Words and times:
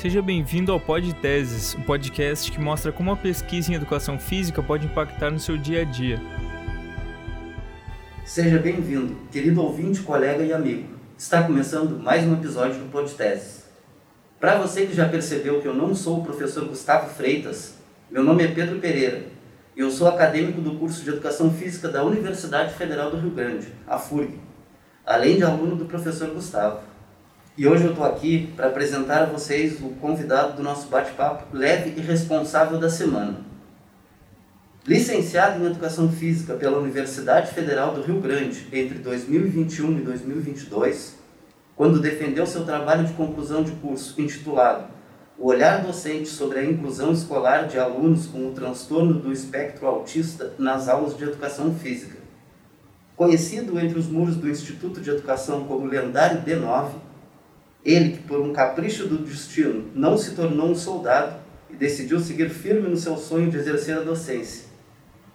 Seja 0.00 0.22
bem-vindo 0.22 0.70
ao 0.70 0.78
Pod 0.78 1.12
Teses, 1.14 1.74
um 1.74 1.82
podcast 1.82 2.52
que 2.52 2.60
mostra 2.60 2.92
como 2.92 3.10
a 3.10 3.16
pesquisa 3.16 3.72
em 3.72 3.74
educação 3.74 4.16
física 4.16 4.62
pode 4.62 4.86
impactar 4.86 5.28
no 5.28 5.40
seu 5.40 5.56
dia 5.56 5.82
a 5.82 5.84
dia. 5.84 6.20
Seja 8.24 8.60
bem-vindo, 8.60 9.16
querido 9.32 9.60
ouvinte, 9.60 10.00
colega 10.02 10.44
e 10.44 10.52
amigo. 10.52 10.86
Está 11.18 11.42
começando 11.42 12.00
mais 12.00 12.22
um 12.22 12.34
episódio 12.34 12.78
do 12.78 12.92
Pod 12.92 13.12
Teses. 13.12 13.64
Para 14.38 14.58
você 14.58 14.86
que 14.86 14.94
já 14.94 15.08
percebeu 15.08 15.60
que 15.60 15.66
eu 15.66 15.74
não 15.74 15.92
sou 15.96 16.20
o 16.20 16.24
professor 16.24 16.64
Gustavo 16.68 17.12
Freitas, 17.12 17.74
meu 18.08 18.22
nome 18.22 18.44
é 18.44 18.48
Pedro 18.54 18.78
Pereira 18.78 19.24
e 19.74 19.80
eu 19.80 19.90
sou 19.90 20.06
acadêmico 20.06 20.60
do 20.60 20.78
curso 20.78 21.02
de 21.02 21.10
Educação 21.10 21.50
Física 21.50 21.88
da 21.88 22.04
Universidade 22.04 22.72
Federal 22.74 23.10
do 23.10 23.16
Rio 23.16 23.32
Grande, 23.32 23.66
a 23.84 23.98
FURG, 23.98 24.38
além 25.04 25.38
de 25.38 25.42
aluno 25.42 25.74
do 25.74 25.86
professor 25.86 26.30
Gustavo. 26.30 26.86
E 27.58 27.66
hoje 27.66 27.82
eu 27.82 27.90
estou 27.90 28.06
aqui 28.06 28.52
para 28.54 28.68
apresentar 28.68 29.22
a 29.22 29.26
vocês 29.26 29.80
o 29.80 29.88
convidado 30.00 30.56
do 30.56 30.62
nosso 30.62 30.86
bate-papo 30.86 31.44
leve 31.52 31.92
e 31.96 32.00
responsável 32.00 32.78
da 32.78 32.88
semana. 32.88 33.40
Licenciado 34.86 35.60
em 35.60 35.66
Educação 35.66 36.08
Física 36.08 36.54
pela 36.54 36.78
Universidade 36.78 37.52
Federal 37.52 37.92
do 37.92 38.02
Rio 38.02 38.20
Grande 38.20 38.68
entre 38.72 39.00
2021 39.00 39.98
e 39.98 40.02
2022, 40.02 41.16
quando 41.74 42.00
defendeu 42.00 42.46
seu 42.46 42.64
trabalho 42.64 43.04
de 43.04 43.14
conclusão 43.14 43.64
de 43.64 43.72
curso 43.72 44.14
intitulado 44.20 44.84
O 45.36 45.48
Olhar 45.48 45.82
Docente 45.82 46.28
sobre 46.28 46.60
a 46.60 46.64
Inclusão 46.64 47.10
Escolar 47.10 47.66
de 47.66 47.76
Alunos 47.76 48.26
com 48.26 48.46
o 48.46 48.52
Transtorno 48.52 49.14
do 49.14 49.32
Espectro 49.32 49.88
Autista 49.88 50.52
nas 50.60 50.88
Aulas 50.88 51.16
de 51.16 51.24
Educação 51.24 51.74
Física. 51.74 52.18
Conhecido 53.16 53.80
entre 53.80 53.98
os 53.98 54.06
muros 54.06 54.36
do 54.36 54.48
Instituto 54.48 55.00
de 55.00 55.10
Educação 55.10 55.64
como 55.64 55.88
lendário 55.88 56.42
D9, 56.42 57.07
ele 57.84 58.16
que 58.16 58.22
por 58.22 58.40
um 58.40 58.52
capricho 58.52 59.06
do 59.06 59.18
destino 59.18 59.90
não 59.94 60.16
se 60.16 60.34
tornou 60.34 60.68
um 60.68 60.74
soldado 60.74 61.36
e 61.70 61.76
decidiu 61.76 62.18
seguir 62.20 62.50
firme 62.50 62.88
no 62.88 62.96
seu 62.96 63.16
sonho 63.16 63.50
de 63.50 63.56
exercer 63.56 63.96
a 63.98 64.00
docência. 64.00 64.68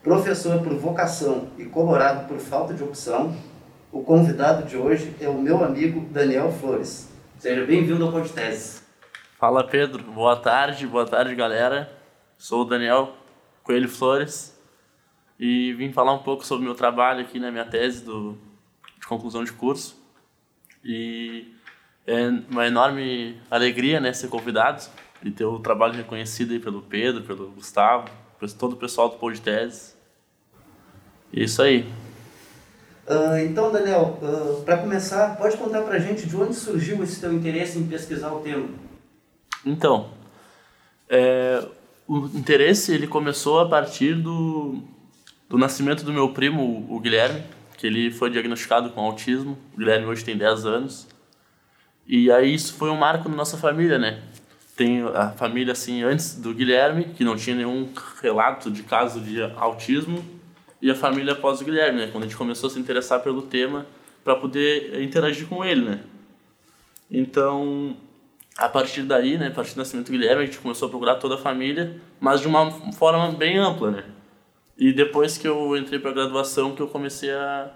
Professor 0.02 0.62
por 0.62 0.74
vocação 0.76 1.48
e 1.58 1.66
colorado 1.66 2.28
por 2.28 2.38
falta 2.38 2.74
de 2.74 2.84
opção, 2.84 3.36
o 3.92 4.04
convidado 4.04 4.68
de 4.68 4.76
hoje 4.76 5.16
é 5.22 5.30
o 5.30 5.40
meu 5.40 5.64
amigo 5.64 6.02
Daniel 6.12 6.52
Flores. 6.52 7.10
Seja 7.38 7.66
bem-vindo 7.66 8.04
ao 8.06 8.12
Podtese. 8.12 8.82
Fala 9.38 9.64
Pedro, 9.66 10.04
boa 10.04 10.36
tarde, 10.36 10.88
boa 10.88 11.06
tarde 11.06 11.36
galera. 11.36 11.92
Sou 12.38 12.64
o 12.64 12.66
Daniel 12.66 13.16
Coelho 13.64 13.88
Flores 13.88 14.60
e 15.40 15.74
vim 15.74 15.92
falar 15.92 16.14
um 16.14 16.20
pouco 16.20 16.46
sobre 16.46 16.66
meu 16.66 16.76
trabalho 16.76 17.22
aqui 17.22 17.40
na 17.40 17.52
minha 17.52 17.66
tese 17.66 18.04
do, 18.04 18.38
de 19.00 19.08
conclusão 19.08 19.44
de 19.44 19.54
curso. 19.54 20.02
E 20.84 21.54
é 22.06 22.30
uma 22.50 22.68
enorme 22.68 23.38
alegria 23.50 24.00
né, 24.00 24.12
ser 24.14 24.28
convidado 24.28 24.84
e 25.24 25.32
ter 25.32 25.46
o 25.46 25.60
trabalho 25.60 25.94
reconhecido 25.94 26.52
aí 26.52 26.60
pelo 26.60 26.82
Pedro, 26.82 27.24
pelo 27.24 27.50
Gustavo, 27.52 28.10
por 28.38 28.52
todo 28.52 28.74
o 28.74 28.78
pessoal 28.78 29.10
do 29.10 29.18
Podtese. 29.18 29.94
Isso 31.32 31.62
aí. 31.62 31.88
Uh, 33.08 33.38
então, 33.46 33.72
Daniel, 33.72 34.20
uh, 34.22 34.62
para 34.64 34.78
começar, 34.78 35.36
pode 35.38 35.58
contar 35.58 35.82
para 35.82 35.96
a 35.96 36.00
gente 36.00 36.28
de 36.28 36.36
onde 36.36 36.54
surgiu 36.54 37.04
esse 37.04 37.20
teu 37.20 37.34
interesse 37.34 37.78
em 37.78 37.88
pesquisar 37.88 38.32
o 38.32 38.40
tema? 38.40 38.68
Então, 39.66 40.10
é, 41.10 41.66
o 42.08 42.26
interesse 42.34 42.94
ele 42.94 43.08
começou 43.08 43.60
a 43.60 43.68
partir 43.68 44.16
do, 44.16 44.82
do 45.50 45.58
nascimento 45.58 46.04
do 46.04 46.14
meu 46.14 46.30
primo, 46.30 46.86
o 46.90 47.00
Guilherme, 47.00 47.44
que 47.78 47.88
ele 47.88 48.12
foi 48.12 48.30
diagnosticado 48.30 48.90
com 48.92 49.02
autismo. 49.02 49.58
O 49.74 49.78
Guilherme 49.78 50.06
hoje 50.06 50.24
tem 50.24 50.38
10 50.38 50.66
anos. 50.66 51.08
E 52.08 52.32
aí 52.32 52.54
isso 52.54 52.74
foi 52.74 52.90
um 52.90 52.98
marco 52.98 53.30
na 53.30 53.36
nossa 53.36 53.58
família, 53.58 53.98
né? 53.98 54.22
Tem 54.76 55.04
a 55.04 55.30
família 55.30 55.72
assim 55.72 56.04
antes 56.04 56.36
do 56.36 56.54
Guilherme, 56.54 57.06
que 57.06 57.24
não 57.24 57.36
tinha 57.36 57.56
nenhum 57.56 57.90
relato 58.22 58.70
de 58.70 58.84
caso 58.84 59.22
de 59.22 59.42
autismo, 59.56 60.24
e 60.82 60.92
a 60.92 60.96
família 60.96 61.34
após 61.34 61.62
o 61.62 61.66
Guilherme, 61.66 62.00
né? 62.00 62.10
Quando 62.12 62.24
a 62.24 62.28
gente 62.28 62.38
começou 62.38 62.68
a 62.68 62.74
se 62.74 62.80
interessar 62.80 63.22
pelo 63.22 63.44
tema 63.44 63.86
para 64.24 64.36
poder 64.36 65.02
interagir 65.02 65.48
com 65.48 65.64
ele, 65.64 65.86
né? 65.86 66.00
Então, 67.10 67.96
a 68.58 68.68
partir 68.68 69.04
daí, 69.04 69.38
né, 69.38 69.48
a 69.48 69.52
partir 69.52 69.76
do 69.76 69.78
nascimento 69.78 70.08
do 70.08 70.12
Guilherme, 70.12 70.44
a 70.44 70.46
gente 70.46 70.58
começou 70.58 70.88
a 70.88 70.90
procurar 70.90 71.16
toda 71.16 71.36
a 71.36 71.38
família, 71.38 72.02
mas 72.20 72.42
de 72.42 72.48
uma 72.48 72.72
forma 72.94 73.32
bem 73.32 73.58
ampla, 73.58 73.92
né? 73.92 74.04
E 74.78 74.92
depois 74.92 75.38
que 75.38 75.48
eu 75.48 75.78
entrei 75.78 76.00
para 76.00 76.10
a 76.10 76.14
graduação, 76.14 76.76
que 76.76 76.82
eu 76.82 76.88
comecei 76.88 77.32
a, 77.32 77.72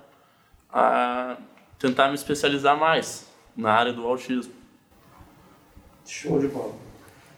a 0.72 1.38
tentar 1.78 2.08
me 2.10 2.16
especializar 2.16 2.78
mais 2.78 3.27
na 3.58 3.72
área 3.72 3.92
do 3.92 4.06
autismo. 4.06 4.54
Show 6.06 6.40
de 6.40 6.48
bola. 6.48 6.76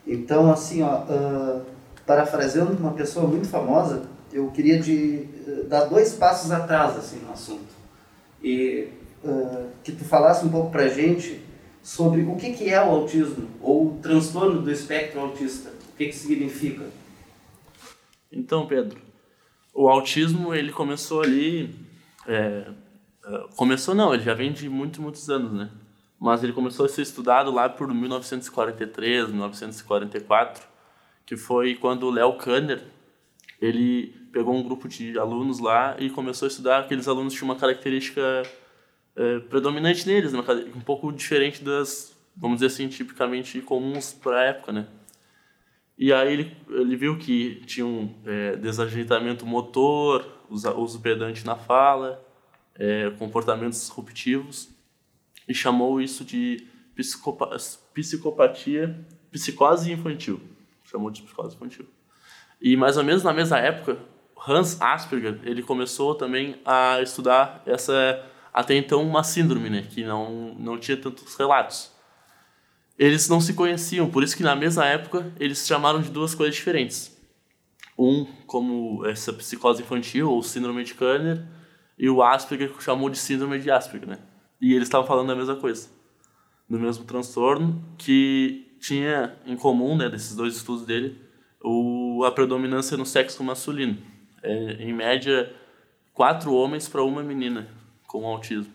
Então, 0.05 0.51
assim, 0.51 0.83
ó, 0.83 1.03
uh, 1.03 1.65
parafraseando 2.05 2.73
uma 2.73 2.91
pessoa 2.91 3.25
muito 3.25 3.47
famosa, 3.47 4.03
eu 4.31 4.51
queria 4.51 4.79
de, 4.79 5.27
uh, 5.47 5.63
dar 5.67 5.85
dois 5.85 6.13
passos 6.13 6.51
atrás 6.51 6.97
assim, 6.97 7.19
no 7.19 7.31
assunto. 7.31 7.73
E 8.43 8.89
uh, 9.23 9.69
que 9.83 9.93
tu 9.93 10.03
falasse 10.03 10.45
um 10.45 10.49
pouco 10.49 10.71
pra 10.71 10.87
gente 10.89 11.41
sobre 11.81 12.21
o 12.23 12.35
que, 12.35 12.53
que 12.53 12.69
é 12.69 12.81
o 12.81 12.89
autismo, 12.89 13.47
ou 13.61 13.87
o 13.87 13.99
transtorno 13.99 14.61
do 14.61 14.69
espectro 14.69 15.21
autista. 15.21 15.69
O 15.69 15.97
que, 15.97 16.07
que 16.07 16.15
significa? 16.15 16.85
Então, 18.31 18.67
Pedro, 18.67 18.99
o 19.73 19.87
autismo 19.87 20.53
ele 20.53 20.71
começou 20.71 21.21
ali... 21.21 21.73
É, 22.27 22.67
começou 23.55 23.95
não, 23.95 24.13
ele 24.13 24.23
já 24.23 24.33
vem 24.33 24.51
de 24.51 24.67
muitos, 24.69 24.99
muitos 24.99 25.29
anos, 25.29 25.53
né? 25.53 25.71
Mas 26.19 26.43
ele 26.43 26.51
começou 26.51 26.85
a 26.85 26.89
ser 26.89 27.03
estudado 27.03 27.49
lá 27.49 27.69
por 27.69 27.93
1943, 27.93 29.29
1944, 29.29 30.67
que 31.25 31.37
foi 31.37 31.75
quando 31.75 32.03
o 32.03 32.11
Léo 32.11 32.33
Kanner 32.33 32.83
ele 33.61 34.15
pegou 34.31 34.53
um 34.53 34.63
grupo 34.63 34.87
de 34.87 35.17
alunos 35.17 35.59
lá 35.59 35.95
e 35.97 36.09
começou 36.09 36.45
a 36.45 36.49
estudar 36.49 36.79
aqueles 36.79 37.07
alunos 37.07 37.33
tinham 37.33 37.49
uma 37.49 37.55
característica 37.55 38.43
é, 39.15 39.39
predominante 39.39 40.05
neles, 40.07 40.33
né? 40.33 40.39
um 40.75 40.81
pouco 40.81 41.11
diferente 41.11 41.63
das, 41.63 42.15
vamos 42.35 42.57
dizer 42.59 42.67
assim, 42.67 42.87
tipicamente 42.87 43.61
comuns 43.61 44.13
para 44.13 44.39
a 44.39 44.43
época, 44.43 44.71
né? 44.71 44.87
E 45.97 46.13
aí 46.13 46.31
ele, 46.31 46.57
ele 46.69 46.95
viu 46.95 47.17
que 47.17 47.61
tinha 47.65 47.85
um 47.85 48.15
é, 48.25 48.55
desajeitamento 48.55 49.45
motor, 49.45 50.25
uso, 50.49 51.01
pedante 51.01 51.45
na 51.45 51.57
fala, 51.57 52.25
é, 52.75 53.09
comportamentos 53.19 53.79
disruptivos 53.79 54.78
e 55.49 55.53
chamou 55.55 55.99
isso 55.99 56.23
de 56.23 56.67
psicopa 56.95 57.57
psicopatia, 57.93 59.03
psicose 59.31 59.91
infantil. 59.91 60.39
Chamou 60.83 61.09
de 61.09 61.23
psicose 61.23 61.55
infantil. 61.55 61.87
E 62.61 62.77
mais 62.77 62.97
ou 62.97 63.03
menos 63.03 63.23
na 63.23 63.33
mesma 63.33 63.57
época, 63.57 63.97
Hans 64.47 64.79
Asperger, 64.79 65.39
ele 65.43 65.63
começou 65.63 66.13
também 66.13 66.61
a 66.63 67.01
estudar 67.01 67.63
essa 67.65 68.23
até 68.53 68.75
então 68.75 69.01
uma 69.01 69.23
síndrome, 69.23 69.69
né, 69.69 69.87
que 69.89 70.03
não 70.03 70.53
não 70.55 70.77
tinha 70.77 70.95
tantos 70.95 71.35
relatos. 71.35 71.91
Eles 72.97 73.27
não 73.29 73.41
se 73.41 73.53
conheciam, 73.53 74.09
por 74.09 74.23
isso 74.23 74.35
que 74.37 74.43
na 74.43 74.55
mesma 74.55 74.85
época 74.85 75.33
eles 75.39 75.65
chamaram 75.65 76.01
de 76.01 76.09
duas 76.09 76.35
coisas 76.35 76.55
diferentes. 76.55 77.17
Um 77.97 78.25
como 78.45 79.05
essa 79.05 79.33
psicose 79.33 79.81
infantil 79.81 80.29
ou 80.29 80.43
síndrome 80.43 80.83
de 80.83 80.93
Kanner, 80.93 81.45
e 81.97 82.09
o 82.09 82.21
Asperger 82.21 82.71
chamou 82.79 83.09
de 83.09 83.17
síndrome 83.17 83.59
de 83.59 83.71
Asperger, 83.71 84.09
né? 84.09 84.19
E 84.61 84.73
eles 84.73 84.87
estavam 84.87 85.07
falando 85.07 85.27
da 85.27 85.35
mesma 85.35 85.55
coisa, 85.55 85.87
do 86.69 86.79
mesmo 86.79 87.05
transtorno 87.05 87.83
que 87.97 88.75
tinha 88.79 89.35
em 89.45 89.55
comum, 89.55 89.95
né, 89.95 90.09
desses 90.09 90.35
dois 90.35 90.55
estudos 90.55 90.85
dele, 90.85 91.19
o, 91.61 92.23
a 92.25 92.31
predominância 92.31 92.97
no 92.97 93.05
sexo 93.05 93.43
masculino. 93.43 93.97
É, 94.41 94.77
em 94.79 94.93
média, 94.93 95.53
quatro 96.13 96.53
homens 96.53 96.87
para 96.87 97.03
uma 97.03 97.21
menina 97.21 97.67
com 98.07 98.25
autismo. 98.25 98.73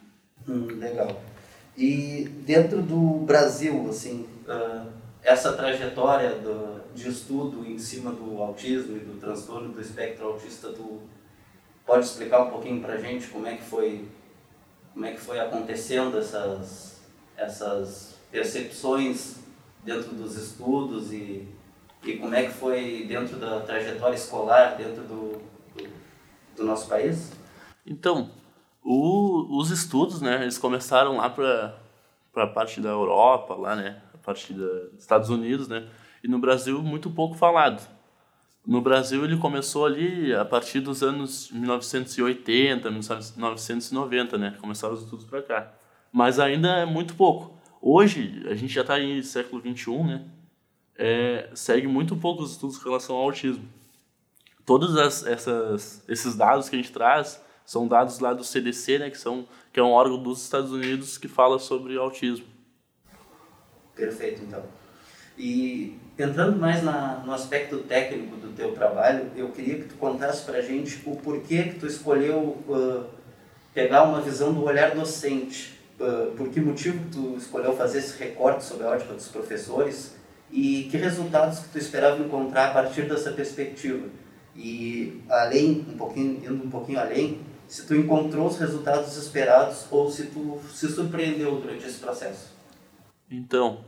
Hum, 0.48 0.66
legal. 0.78 1.22
E 1.76 2.28
dentro 2.46 2.82
do 2.82 3.24
Brasil, 3.24 3.86
assim, 3.88 4.26
uh, 4.46 4.86
essa 5.22 5.54
trajetória 5.54 6.36
do, 6.36 6.82
de 6.94 7.08
estudo 7.08 7.64
em 7.66 7.78
cima 7.78 8.12
do 8.12 8.40
autismo 8.42 8.96
e 8.96 9.00
do 9.00 9.18
transtorno 9.18 9.72
do 9.72 9.80
espectro 9.80 10.26
autista, 10.26 10.68
tu 10.68 11.00
pode 11.84 12.04
explicar 12.04 12.42
um 12.42 12.50
pouquinho 12.50 12.80
para 12.80 12.98
gente 12.98 13.26
como 13.28 13.46
é 13.46 13.56
que 13.56 13.64
foi 13.64 14.06
como 14.94 15.04
é 15.04 15.12
que 15.12 15.20
foi 15.20 15.40
acontecendo 15.40 16.16
essas, 16.16 17.02
essas 17.36 18.16
percepções 18.30 19.40
dentro 19.82 20.14
dos 20.14 20.36
estudos 20.36 21.12
e, 21.12 21.48
e 22.04 22.16
como 22.16 22.32
é 22.32 22.44
que 22.44 22.52
foi 22.52 23.04
dentro 23.06 23.36
da 23.36 23.60
trajetória 23.60 24.14
escolar 24.14 24.76
dentro 24.76 25.02
do, 25.02 25.42
do, 25.76 25.90
do 26.56 26.64
nosso 26.64 26.88
país? 26.88 27.32
Então, 27.84 28.30
o, 28.82 29.58
os 29.58 29.70
estudos, 29.70 30.22
né, 30.22 30.42
eles 30.42 30.56
começaram 30.56 31.16
lá 31.16 31.28
para 31.28 31.76
a 32.36 32.46
parte 32.46 32.80
da 32.80 32.90
Europa, 32.90 33.54
lá, 33.54 33.74
né, 33.74 34.00
a 34.14 34.18
parte 34.18 34.52
dos 34.52 34.92
Estados 34.96 35.28
Unidos, 35.28 35.66
né, 35.66 35.88
e 36.22 36.28
no 36.28 36.38
Brasil 36.38 36.80
muito 36.82 37.10
pouco 37.10 37.34
falado. 37.34 37.82
No 38.66 38.80
Brasil 38.80 39.24
ele 39.24 39.36
começou 39.36 39.84
ali 39.84 40.34
a 40.34 40.44
partir 40.44 40.80
dos 40.80 41.02
anos 41.02 41.50
1980, 41.50 42.90
1990, 42.90 44.38
né? 44.38 44.56
Começaram 44.60 44.94
os 44.94 45.02
estudos 45.02 45.24
para 45.26 45.42
cá. 45.42 45.72
Mas 46.12 46.38
ainda 46.38 46.68
é 46.78 46.86
muito 46.86 47.14
pouco. 47.14 47.58
Hoje, 47.80 48.42
a 48.48 48.54
gente 48.54 48.72
já 48.72 48.80
está 48.80 48.98
em 48.98 49.22
século 49.22 49.60
21, 49.60 50.06
né? 50.06 50.24
é, 50.96 51.50
segue 51.54 51.86
muito 51.86 52.16
poucos 52.16 52.52
estudos 52.52 52.78
em 52.78 52.84
relação 52.84 53.16
ao 53.16 53.22
autismo. 53.22 53.68
Todos 54.64 54.96
as, 54.96 55.26
essas, 55.26 56.02
esses 56.08 56.34
dados 56.36 56.68
que 56.68 56.76
a 56.76 56.78
gente 56.78 56.92
traz 56.92 57.42
são 57.66 57.86
dados 57.86 58.18
lá 58.18 58.32
do 58.32 58.44
CDC, 58.44 58.98
né, 58.98 59.10
que, 59.10 59.18
são, 59.18 59.46
que 59.72 59.80
é 59.80 59.82
um 59.82 59.90
órgão 59.90 60.22
dos 60.22 60.42
Estados 60.42 60.70
Unidos 60.70 61.18
que 61.18 61.28
fala 61.28 61.58
sobre 61.58 61.96
autismo. 61.96 62.46
Perfeito, 63.94 64.42
então. 64.42 64.64
E 65.36 65.98
entrando 66.18 66.58
mais 66.58 66.82
na, 66.82 67.22
no 67.24 67.32
aspecto 67.32 67.78
técnico 67.78 68.36
do 68.36 68.52
teu 68.52 68.72
trabalho, 68.72 69.30
eu 69.36 69.48
queria 69.50 69.76
que 69.76 69.84
tu 69.84 69.94
contasse 69.96 70.44
para 70.44 70.58
a 70.58 70.62
gente 70.62 71.02
o 71.06 71.16
porquê 71.16 71.64
que 71.64 71.78
tu 71.80 71.86
escolheu 71.86 72.56
uh, 72.68 73.04
pegar 73.72 74.04
uma 74.04 74.20
visão 74.20 74.52
do 74.52 74.64
olhar 74.64 74.94
docente. 74.94 75.74
Uh, 75.98 76.32
por 76.36 76.48
que 76.48 76.60
motivo 76.60 76.98
tu 77.10 77.36
escolheu 77.36 77.76
fazer 77.76 77.98
esse 77.98 78.18
recorte 78.18 78.64
sobre 78.64 78.86
a 78.86 78.90
ótica 78.90 79.14
dos 79.14 79.28
professores 79.28 80.14
e 80.50 80.84
que 80.90 80.96
resultados 80.96 81.60
que 81.60 81.68
tu 81.68 81.78
esperava 81.78 82.22
encontrar 82.22 82.70
a 82.70 82.72
partir 82.72 83.08
dessa 83.08 83.32
perspectiva. 83.32 84.06
E 84.54 85.20
além, 85.28 85.84
um 85.88 85.96
pouquinho, 85.96 86.36
indo 86.44 86.64
um 86.64 86.70
pouquinho 86.70 87.00
além, 87.00 87.40
se 87.66 87.84
tu 87.86 87.94
encontrou 87.94 88.46
os 88.46 88.56
resultados 88.58 89.16
esperados 89.16 89.86
ou 89.90 90.08
se 90.10 90.26
tu 90.26 90.60
se 90.72 90.88
surpreendeu 90.88 91.60
durante 91.60 91.84
esse 91.86 91.98
processo. 91.98 92.52
Então, 93.28 93.80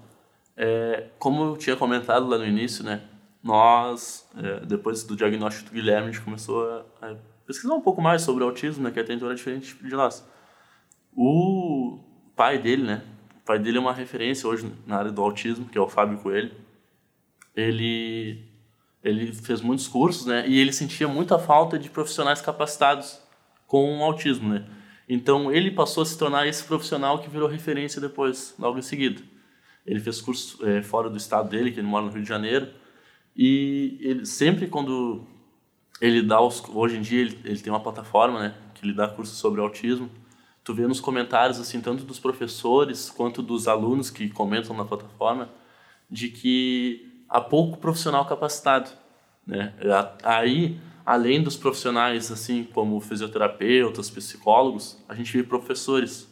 é, 0.56 1.08
como 1.18 1.42
eu 1.44 1.56
tinha 1.56 1.76
comentado 1.76 2.26
lá 2.26 2.38
no 2.38 2.46
início, 2.46 2.82
né, 2.82 3.02
nós, 3.42 4.28
é, 4.36 4.60
depois 4.66 5.04
do 5.04 5.14
diagnóstico 5.14 5.70
do 5.70 5.74
Guilherme, 5.74 6.08
a 6.08 6.12
gente 6.12 6.24
começou 6.24 6.68
a, 6.68 6.84
a, 7.02 7.16
pesquisar 7.46 7.74
um 7.74 7.80
pouco 7.80 8.00
mais 8.00 8.22
sobre 8.22 8.42
o 8.42 8.46
autismo, 8.46 8.82
né, 8.82 8.90
que 8.90 8.98
até 8.98 9.12
então 9.12 9.28
era 9.28 9.36
diferente 9.36 9.76
de 9.76 9.94
nós. 9.94 10.26
O 11.14 12.00
pai 12.34 12.58
dele, 12.58 12.82
né, 12.82 13.02
o 13.42 13.44
pai 13.44 13.58
dele 13.58 13.76
é 13.76 13.80
uma 13.80 13.92
referência 13.92 14.48
hoje 14.48 14.72
na 14.86 14.96
área 14.96 15.12
do 15.12 15.22
autismo, 15.22 15.66
que 15.66 15.76
é 15.76 15.80
o 15.80 15.88
Fábio 15.88 16.18
Coelho. 16.18 16.52
Ele, 17.54 18.42
ele 19.04 19.32
fez 19.32 19.60
muitos 19.60 19.86
cursos, 19.86 20.26
né, 20.26 20.44
e 20.48 20.58
ele 20.58 20.72
sentia 20.72 21.06
muita 21.06 21.38
falta 21.38 21.78
de 21.78 21.90
profissionais 21.90 22.40
capacitados 22.40 23.20
com 23.66 24.02
autismo, 24.02 24.48
né. 24.48 24.66
Então 25.08 25.52
ele 25.52 25.70
passou 25.70 26.02
a 26.02 26.06
se 26.06 26.18
tornar 26.18 26.48
esse 26.48 26.64
profissional 26.64 27.20
que 27.20 27.30
virou 27.30 27.48
referência 27.48 28.00
depois, 28.00 28.54
logo 28.58 28.78
em 28.78 28.82
seguida. 28.82 29.22
Ele 29.86 30.00
fez 30.00 30.20
curso 30.20 30.66
é, 30.66 30.82
fora 30.82 31.08
do 31.08 31.16
estado 31.16 31.48
dele, 31.48 31.70
que 31.70 31.78
ele 31.78 31.86
mora 31.86 32.04
no 32.04 32.12
Rio 32.12 32.22
de 32.22 32.28
Janeiro. 32.28 32.68
E 33.36 33.98
ele 34.00 34.26
sempre 34.26 34.66
quando 34.66 35.24
ele 36.00 36.22
dá 36.22 36.40
os 36.40 36.62
hoje 36.68 36.96
em 36.96 37.02
dia 37.02 37.20
ele, 37.20 37.38
ele 37.44 37.60
tem 37.60 37.72
uma 37.72 37.80
plataforma, 37.80 38.40
né, 38.40 38.54
que 38.74 38.84
ele 38.84 38.94
dá 38.94 39.08
curso 39.08 39.34
sobre 39.34 39.60
autismo. 39.60 40.10
Tu 40.64 40.74
vê 40.74 40.86
nos 40.86 41.00
comentários 41.00 41.60
assim 41.60 41.80
tanto 41.80 42.04
dos 42.04 42.18
professores 42.18 43.08
quanto 43.08 43.42
dos 43.42 43.68
alunos 43.68 44.10
que 44.10 44.28
comentam 44.28 44.76
na 44.76 44.84
plataforma 44.84 45.48
de 46.10 46.28
que 46.28 47.22
há 47.28 47.40
pouco 47.40 47.78
profissional 47.78 48.26
capacitado, 48.26 48.90
né? 49.46 49.74
Aí, 50.24 50.78
além 51.04 51.42
dos 51.42 51.56
profissionais 51.56 52.32
assim 52.32 52.64
como 52.64 53.00
fisioterapeutas, 53.00 54.10
psicólogos, 54.10 54.98
a 55.08 55.14
gente 55.14 55.36
vê 55.36 55.42
professores 55.44 56.28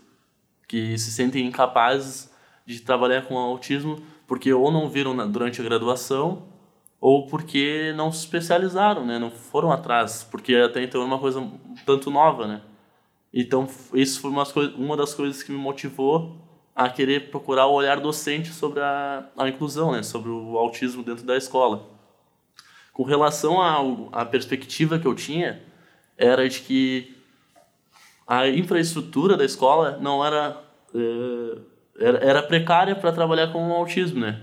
que 0.66 0.98
se 0.98 1.12
sentem 1.12 1.46
incapazes 1.46 2.33
de 2.66 2.80
trabalhar 2.80 3.22
com 3.22 3.36
autismo 3.36 3.98
porque 4.26 4.52
ou 4.52 4.70
não 4.70 4.88
viram 4.88 5.14
na, 5.14 5.26
durante 5.26 5.60
a 5.60 5.64
graduação 5.64 6.44
ou 7.00 7.26
porque 7.26 7.92
não 7.96 8.10
se 8.10 8.20
especializaram, 8.20 9.04
né? 9.04 9.18
Não 9.18 9.30
foram 9.30 9.70
atrás, 9.70 10.26
porque 10.30 10.54
até 10.54 10.82
então 10.82 11.02
era 11.02 11.08
uma 11.08 11.18
coisa 11.18 11.38
um 11.38 11.74
tanto 11.84 12.10
nova, 12.10 12.46
né? 12.46 12.62
Então, 13.32 13.68
isso 13.92 14.20
foi 14.20 14.30
uma, 14.30 14.44
uma 14.76 14.96
das 14.96 15.12
coisas 15.12 15.42
que 15.42 15.52
me 15.52 15.58
motivou 15.58 16.40
a 16.74 16.88
querer 16.88 17.30
procurar 17.30 17.66
o 17.66 17.72
olhar 17.72 18.00
docente 18.00 18.48
sobre 18.50 18.80
a, 18.80 19.28
a 19.36 19.48
inclusão, 19.48 19.92
né? 19.92 20.02
Sobre 20.02 20.30
o 20.30 20.56
autismo 20.56 21.02
dentro 21.02 21.26
da 21.26 21.36
escola. 21.36 21.86
Com 22.92 23.02
relação 23.02 23.60
à 24.12 24.24
perspectiva 24.24 24.98
que 24.98 25.06
eu 25.06 25.14
tinha, 25.14 25.62
era 26.16 26.48
de 26.48 26.60
que 26.60 27.14
a 28.26 28.48
infraestrutura 28.48 29.36
da 29.36 29.44
escola 29.44 29.98
não 30.00 30.24
era... 30.24 30.62
Eh, 30.94 31.58
era, 31.98 32.18
era 32.18 32.42
precária 32.42 32.94
para 32.94 33.12
trabalhar 33.12 33.52
com 33.52 33.72
autismo, 33.72 34.20
né? 34.20 34.42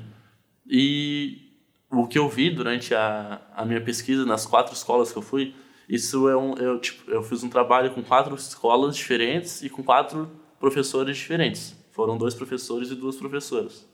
E 0.65 1.49
o 1.91 2.07
que 2.07 2.17
eu 2.17 2.29
vi 2.29 2.49
durante 2.49 2.95
a, 2.95 3.41
a 3.55 3.65
minha 3.65 3.81
pesquisa 3.81 4.25
nas 4.25 4.45
quatro 4.45 4.73
escolas 4.73 5.11
que 5.11 5.17
eu 5.17 5.21
fui, 5.21 5.53
isso 5.89 6.29
é 6.29 6.37
um 6.37 6.53
eu 6.53 6.79
tipo 6.79 7.09
eu 7.11 7.21
fiz 7.21 7.43
um 7.43 7.49
trabalho 7.49 7.91
com 7.91 8.01
quatro 8.01 8.33
escolas 8.35 8.95
diferentes 8.95 9.61
e 9.61 9.69
com 9.69 9.83
quatro 9.83 10.29
professores 10.59 11.17
diferentes. 11.17 11.75
Foram 11.91 12.17
dois 12.17 12.33
professores 12.33 12.89
e 12.89 12.95
duas 12.95 13.17
professoras. 13.17 13.85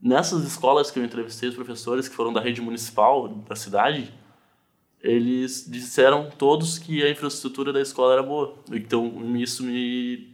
Nessas 0.00 0.44
escolas 0.44 0.90
que 0.90 0.98
eu 0.98 1.04
entrevistei 1.04 1.48
os 1.48 1.54
professores 1.54 2.08
que 2.08 2.16
foram 2.16 2.32
da 2.32 2.40
rede 2.40 2.60
municipal 2.60 3.28
da 3.28 3.54
cidade, 3.54 4.12
eles 5.00 5.64
disseram 5.68 6.28
todos 6.28 6.76
que 6.76 7.04
a 7.04 7.10
infraestrutura 7.10 7.72
da 7.72 7.80
escola 7.80 8.14
era 8.14 8.22
boa. 8.22 8.56
Então 8.72 9.36
isso 9.36 9.62
me 9.62 10.32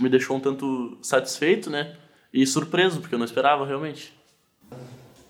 me 0.00 0.08
deixou 0.08 0.36
um 0.36 0.40
tanto 0.40 0.98
satisfeito, 1.02 1.70
né? 1.70 1.96
E 2.32 2.46
surpreso, 2.46 3.00
porque 3.00 3.14
eu 3.14 3.18
não 3.18 3.26
esperava 3.26 3.66
realmente. 3.66 4.12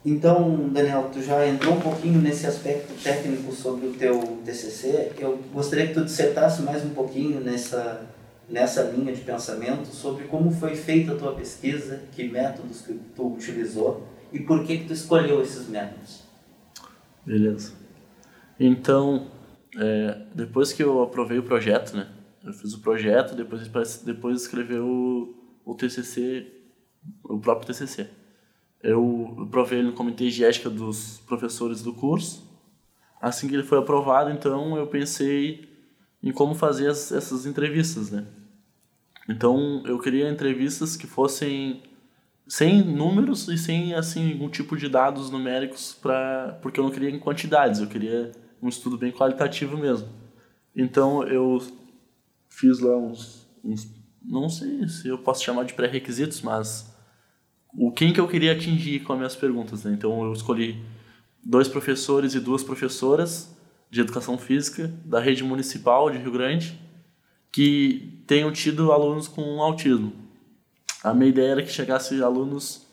Então, 0.05 0.70
Daniel, 0.70 1.11
tu 1.12 1.22
já 1.22 1.46
entrou 1.46 1.75
um 1.75 1.81
pouquinho 1.81 2.20
nesse 2.20 2.46
aspecto 2.46 2.94
técnico 3.02 3.52
sobre 3.52 3.88
o 3.88 3.93
teu 3.93 4.19
TCC. 4.44 5.12
Eu 5.19 5.38
gostaria 5.52 5.88
que 5.88 5.94
tu 5.94 6.05
dissertasse 6.05 6.62
mais 6.62 6.84
um 6.84 6.90
pouquinho 6.90 7.40
nessa 7.40 8.08
nessa 8.50 8.82
linha 8.82 9.14
de 9.14 9.20
pensamento 9.20 9.87
sobre 9.87 10.25
como 10.25 10.50
foi 10.50 10.75
feita 10.75 11.12
a 11.12 11.16
tua 11.16 11.32
pesquisa, 11.32 12.02
que 12.12 12.28
métodos 12.28 12.81
que 12.81 12.94
tu 13.14 13.34
utilizou 13.34 14.05
e 14.32 14.40
por 14.40 14.64
que 14.64 14.78
que 14.78 14.84
tu 14.87 14.93
escolheu 14.93 15.40
esses 15.40 15.69
métodos. 15.69 16.25
Beleza. 17.25 17.73
Então, 18.58 19.28
é, 19.78 20.23
depois 20.34 20.73
que 20.73 20.82
eu 20.82 21.00
aprovei 21.02 21.38
o 21.38 21.43
projeto, 21.43 21.96
né, 21.96 22.08
eu 22.44 22.52
fiz 22.52 22.72
o 22.75 22.81
projeto, 22.81 23.34
depois, 23.34 24.02
depois 24.02 24.42
escreveu 24.42 24.87
o, 24.87 25.34
o 25.64 25.75
TCC, 25.75 26.46
o 27.25 27.38
próprio 27.38 27.66
TCC. 27.66 28.08
Eu 28.82 29.48
provei 29.50 29.81
ele 29.81 29.88
no 29.88 29.94
comitê 29.94 30.28
de 30.28 30.44
ética 30.44 30.70
dos 30.70 31.19
professores 31.26 31.82
do 31.82 31.92
curso. 31.92 32.48
Assim 33.20 33.46
que 33.46 33.54
ele 33.54 33.62
foi 33.62 33.78
aprovado, 33.78 34.31
então 34.31 34.76
eu 34.76 34.87
pensei 34.87 35.69
em 36.22 36.32
como 36.32 36.54
fazer 36.54 36.88
as, 36.88 37.12
essas 37.12 37.44
entrevistas, 37.44 38.10
né? 38.10 38.26
Então 39.28 39.82
eu 39.87 39.98
queria 39.98 40.31
entrevistas 40.31 40.96
que 40.96 41.06
fossem 41.06 41.82
sem 42.48 42.82
números 42.82 43.48
e 43.48 43.58
sem 43.58 43.94
assim 43.94 44.32
algum 44.32 44.48
tipo 44.48 44.76
de 44.76 44.88
dados 44.88 45.30
numéricos 45.30 45.92
para 45.92 46.59
porque 46.62 46.80
eu 46.80 46.85
não 46.85 46.90
queria 46.90 47.11
em 47.11 47.18
quantidades, 47.18 47.80
eu 47.80 47.87
queria 47.87 48.32
um 48.61 48.68
estudo 48.68 48.99
bem 48.99 49.12
qualitativo 49.12 49.76
mesmo. 49.76 50.09
Então 50.75 51.23
eu 51.28 51.61
fiz 52.61 52.79
lá 52.79 52.97
uns, 52.97 53.49
uns 53.64 53.88
não 54.23 54.49
sei 54.50 54.87
se 54.87 55.09
eu 55.09 55.19
posso 55.19 55.43
chamar 55.43 55.64
de 55.64 55.73
pré-requisitos, 55.73 56.43
mas 56.43 56.95
o 57.73 57.90
quem 57.90 58.12
que 58.12 58.21
eu 58.21 58.29
queria 58.29 58.52
atingir 58.52 59.00
com 59.00 59.12
as 59.14 59.19
minhas 59.19 59.37
perguntas. 59.37 59.85
Né? 59.85 59.93
Então 59.93 60.23
eu 60.23 60.33
escolhi 60.33 60.85
dois 61.43 61.69
professores 61.69 62.35
e 62.35 62.40
duas 62.40 62.62
professoras 62.62 63.57
de 63.90 64.00
educação 64.00 64.37
física 64.37 64.88
da 65.05 65.19
rede 65.21 65.43
municipal 65.43 66.11
de 66.11 66.19
Rio 66.19 66.33
Grande 66.33 66.79
que 67.50 68.23
tenham 68.26 68.52
tido 68.52 68.93
alunos 68.93 69.26
com 69.26 69.61
autismo. 69.61 70.12
A 71.02 71.14
minha 71.14 71.31
ideia 71.31 71.52
era 71.52 71.62
que 71.62 71.73
chegasse 71.73 72.23
alunos 72.23 72.87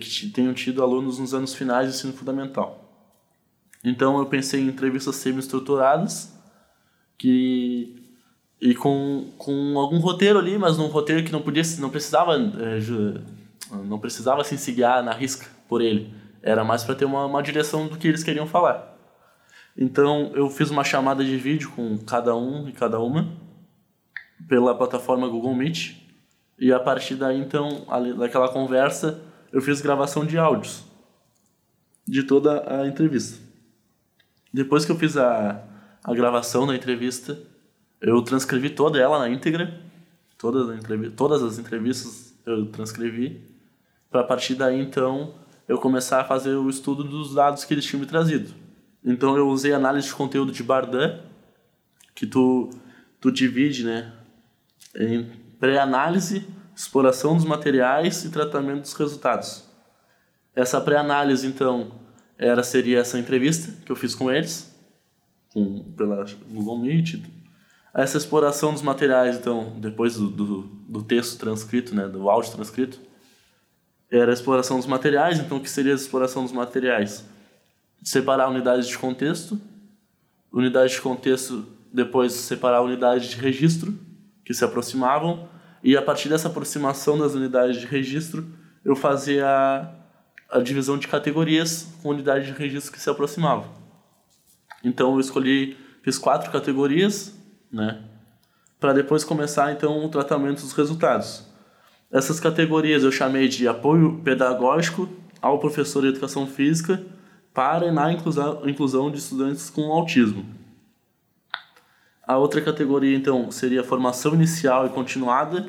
que 0.00 0.28
tenham 0.30 0.52
tido 0.52 0.82
alunos 0.82 1.18
nos 1.18 1.32
anos 1.32 1.54
finais 1.54 1.88
do 1.88 1.94
ensino 1.94 2.12
fundamental. 2.12 2.86
Então 3.82 4.18
eu 4.18 4.26
pensei 4.26 4.60
em 4.60 4.68
entrevistas 4.68 5.16
semi-estruturadas 5.16 6.34
que 7.16 7.99
e 8.60 8.74
com, 8.74 9.32
com 9.38 9.78
algum 9.78 9.98
roteiro 9.98 10.38
ali, 10.38 10.58
mas 10.58 10.76
num 10.76 10.86
roteiro 10.86 11.24
que 11.24 11.32
não 11.32 11.40
podia, 11.40 11.62
não 11.78 11.88
precisava, 11.88 12.36
é, 12.36 12.78
não 13.84 13.98
precisava 13.98 14.44
se 14.44 14.72
guiar 14.72 15.02
na 15.02 15.12
risca 15.12 15.46
por 15.68 15.80
ele. 15.80 16.12
Era 16.42 16.62
mais 16.62 16.84
para 16.84 16.94
ter 16.94 17.04
uma, 17.04 17.24
uma 17.24 17.42
direção 17.42 17.86
do 17.86 17.96
que 17.96 18.08
eles 18.08 18.22
queriam 18.22 18.46
falar. 18.46 18.90
Então 19.76 20.30
eu 20.34 20.50
fiz 20.50 20.70
uma 20.70 20.84
chamada 20.84 21.24
de 21.24 21.36
vídeo 21.36 21.70
com 21.70 21.96
cada 21.98 22.36
um 22.36 22.68
e 22.68 22.72
cada 22.72 23.00
uma 23.00 23.32
pela 24.48 24.74
plataforma 24.74 25.28
Google 25.28 25.54
Meet 25.54 25.96
e 26.58 26.72
a 26.72 26.80
partir 26.80 27.14
daí 27.14 27.38
então 27.38 27.86
daquela 28.18 28.48
conversa 28.48 29.22
eu 29.52 29.60
fiz 29.60 29.80
gravação 29.80 30.24
de 30.26 30.36
áudios 30.36 30.84
de 32.06 32.24
toda 32.24 32.80
a 32.80 32.86
entrevista. 32.86 33.38
Depois 34.52 34.84
que 34.84 34.90
eu 34.90 34.96
fiz 34.96 35.16
a, 35.16 35.62
a 36.02 36.14
gravação 36.14 36.66
da 36.66 36.74
entrevista, 36.74 37.38
eu 38.00 38.22
transcrevi 38.22 38.70
toda 38.70 38.98
ela 38.98 39.18
na 39.18 39.28
íntegra, 39.28 39.80
todas, 40.38 40.68
as 40.68 41.14
todas 41.14 41.42
as 41.42 41.58
entrevistas 41.58 42.34
eu 42.46 42.66
transcrevi, 42.66 43.42
para 44.10 44.22
a 44.22 44.24
partir 44.24 44.54
daí 44.54 44.80
então 44.80 45.34
eu 45.68 45.78
começar 45.78 46.20
a 46.20 46.24
fazer 46.24 46.54
o 46.56 46.68
estudo 46.68 47.04
dos 47.04 47.34
dados 47.34 47.64
que 47.64 47.74
eles 47.74 47.84
tinham 47.84 48.00
me 48.00 48.06
trazido. 48.06 48.52
Então 49.04 49.36
eu 49.36 49.48
usei 49.48 49.72
análise 49.72 50.08
de 50.08 50.14
conteúdo 50.14 50.50
de 50.50 50.62
Bardan, 50.62 51.20
que 52.14 52.26
tu, 52.26 52.70
tu 53.20 53.30
divide 53.30 53.84
né, 53.84 54.12
em 54.96 55.24
pré-análise, 55.58 56.46
exploração 56.74 57.36
dos 57.36 57.44
materiais 57.44 58.24
e 58.24 58.30
tratamento 58.30 58.82
dos 58.82 58.94
resultados. 58.94 59.64
Essa 60.54 60.80
pré-análise, 60.80 61.46
então, 61.46 61.92
era 62.36 62.62
seria 62.62 62.98
essa 62.98 63.18
entrevista 63.18 63.72
que 63.84 63.92
eu 63.92 63.96
fiz 63.96 64.14
com 64.14 64.30
eles, 64.30 64.74
com, 65.52 65.84
pela 65.92 66.24
Google 66.50 66.78
Meet. 66.78 67.22
Essa 67.92 68.18
exploração 68.18 68.72
dos 68.72 68.82
materiais, 68.82 69.36
então, 69.36 69.74
depois 69.78 70.14
do, 70.14 70.28
do, 70.28 70.62
do 70.88 71.02
texto 71.02 71.38
transcrito, 71.38 71.94
né, 71.94 72.06
do 72.06 72.30
áudio 72.30 72.52
transcrito, 72.52 73.00
era 74.10 74.30
a 74.30 74.34
exploração 74.34 74.76
dos 74.76 74.86
materiais. 74.86 75.38
Então, 75.38 75.58
o 75.58 75.60
que 75.60 75.68
seria 75.68 75.92
a 75.92 75.96
exploração 75.96 76.44
dos 76.44 76.52
materiais? 76.52 77.24
Separar 78.02 78.48
unidades 78.48 78.86
de 78.86 78.96
contexto, 78.96 79.60
unidade 80.52 80.92
de 80.92 81.00
contexto, 81.00 81.66
depois 81.92 82.32
separar 82.32 82.82
unidades 82.82 83.28
de 83.28 83.36
registro, 83.36 83.98
que 84.44 84.54
se 84.54 84.64
aproximavam, 84.64 85.48
e 85.82 85.96
a 85.96 86.02
partir 86.02 86.28
dessa 86.28 86.48
aproximação 86.48 87.18
das 87.18 87.34
unidades 87.34 87.80
de 87.80 87.86
registro, 87.86 88.46
eu 88.84 88.94
fazia 88.94 89.46
a, 89.46 90.58
a 90.58 90.60
divisão 90.60 90.98
de 90.98 91.08
categorias 91.08 91.88
com 92.02 92.10
unidades 92.10 92.46
de 92.46 92.52
registro 92.52 92.92
que 92.92 93.00
se 93.00 93.08
aproximavam. 93.08 93.66
Então 94.84 95.14
eu 95.14 95.20
escolhi, 95.20 95.76
fiz 96.02 96.18
quatro 96.18 96.50
categorias, 96.50 97.34
né, 97.72 98.02
para 98.78 98.92
depois 98.92 99.24
começar 99.24 99.72
então 99.72 100.04
o 100.04 100.08
tratamento 100.08 100.62
dos 100.62 100.72
resultados. 100.72 101.44
Essas 102.10 102.40
categorias 102.40 103.04
eu 103.04 103.12
chamei 103.12 103.46
de 103.48 103.68
apoio 103.68 104.20
pedagógico 104.24 105.08
ao 105.40 105.58
professor 105.58 106.02
de 106.02 106.08
educação 106.08 106.46
física 106.46 107.00
para 107.54 107.86
e 107.86 107.90
na 107.90 108.12
inclusão, 108.12 109.10
de 109.10 109.18
estudantes 109.18 109.70
com 109.70 109.92
autismo. 109.92 110.44
A 112.26 112.36
outra 112.36 112.60
categoria, 112.60 113.16
então, 113.16 113.50
seria 113.50 113.80
a 113.80 113.84
formação 113.84 114.34
inicial 114.34 114.86
e 114.86 114.90
continuada 114.90 115.68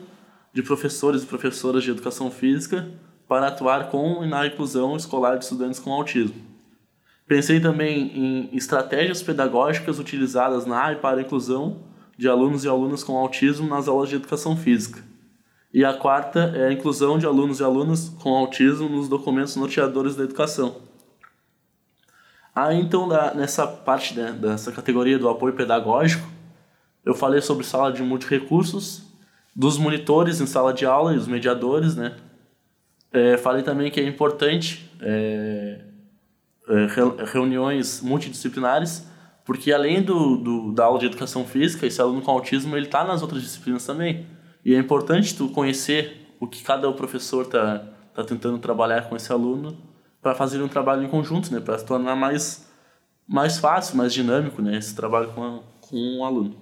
de 0.54 0.62
professores 0.62 1.24
e 1.24 1.26
professoras 1.26 1.84
de 1.84 1.92
educação 1.92 2.30
física 2.30 2.88
para 3.28 3.48
atuar 3.48 3.90
com 3.90 4.24
e 4.24 4.28
na 4.28 4.46
inclusão 4.46 4.96
escolar 4.96 5.38
de 5.38 5.46
estudantes 5.46 5.80
com 5.80 5.92
autismo. 5.92 6.36
Pensei 7.26 7.60
também 7.60 8.12
em 8.16 8.56
estratégias 8.56 9.24
pedagógicas 9.24 10.00
utilizadas 10.00 10.66
na 10.66 10.92
e 10.92 10.98
para 10.98 11.20
a 11.20 11.22
inclusão 11.22 11.80
de 12.18 12.28
alunos 12.28 12.64
e 12.64 12.68
alunas 12.68 13.04
com 13.04 13.18
autismo 13.18 13.68
nas 13.68 13.88
aulas 13.88 14.10
de 14.10 14.16
educação 14.16 14.56
física. 14.56 15.04
E 15.74 15.86
a 15.86 15.94
quarta 15.94 16.54
é 16.56 16.68
a 16.68 16.74
inclusão 16.74 17.18
de 17.18 17.26
alunos 17.26 17.60
e 17.60 17.64
alunas 17.64 18.10
com 18.20 18.36
autismo 18.36 18.90
nos 18.90 19.08
documentos 19.08 19.56
norteadores 19.56 20.16
da 20.16 20.24
educação. 20.24 20.76
Aí, 22.54 22.78
então, 22.78 23.08
nessa 23.36 23.66
parte 23.66 24.14
né, 24.14 24.34
dessa 24.34 24.72
categoria 24.72 25.18
do 25.18 25.30
apoio 25.30 25.54
pedagógico, 25.54 26.28
eu 27.06 27.16
falei 27.16 27.42
sobre 27.42 27.66
sala 27.66 27.92
de 27.92 28.04
multirecursos, 28.04 29.04
dos 29.56 29.78
monitores 29.78 30.42
em 30.42 30.46
sala 30.46 30.74
de 30.74 30.86
aula 30.86 31.14
e 31.14 31.18
os 31.18 31.28
mediadores, 31.28 31.96
né? 31.96 32.16
É, 33.12 33.38
falei 33.38 33.64
também 33.64 33.92
que 33.92 34.00
é 34.00 34.08
importante 34.08 34.90
é, 35.02 35.82
é, 36.70 37.26
reuniões 37.26 38.02
multidisciplinares, 38.02 39.06
porque 39.46 39.72
além 39.72 40.02
do, 40.02 40.38
do, 40.38 40.72
da 40.72 40.86
aula 40.86 41.00
de 41.00 41.08
educação 41.08 41.46
física, 41.46 41.86
esse 41.86 42.00
aluno 42.00 42.22
com 42.22 42.32
autismo 42.32 42.76
ele 42.76 42.86
está 42.86 43.04
nas 43.04 43.22
outras 43.22 43.42
disciplinas 43.42 43.86
também. 43.86 44.26
E 44.64 44.76
é 44.76 44.78
importante 44.78 45.36
tu 45.36 45.50
conhecer 45.50 46.36
o 46.40 46.48
que 46.48 46.64
cada 46.64 46.92
professor 46.92 47.46
está 47.46 47.80
tá 48.14 48.24
tentando 48.24 48.60
trabalhar 48.60 49.10
com 49.10 49.16
esse 49.16 49.32
aluno 49.32 49.78
para 50.22 50.36
fazer 50.36 50.62
um 50.62 50.68
trabalho 50.68 51.04
em 51.04 51.10
conjunto, 51.10 51.52
né? 51.52 51.60
Para 51.60 51.78
se 51.78 51.86
tornar 51.86 52.16
mais, 52.16 52.72
mais 53.28 53.58
fácil, 53.58 53.98
mais 53.98 54.14
dinâmico, 54.14 54.62
né? 54.62 54.78
Esse 54.78 54.96
trabalho 54.96 55.32
com, 55.34 55.64
com 55.82 55.98
um 55.98 56.24
aluno. 56.24 56.56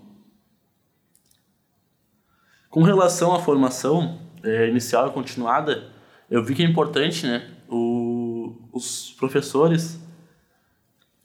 Com 2.69 2.83
relação 2.83 3.33
à 3.33 3.39
formação 3.39 4.19
é, 4.43 4.69
inicial 4.69 5.07
e 5.07 5.11
continuada, 5.11 5.89
eu 6.29 6.43
vi 6.43 6.55
que 6.55 6.63
é 6.63 6.65
importante, 6.65 7.25
né? 7.25 7.49
O, 7.67 8.55
os 8.71 9.11
professores, 9.19 9.99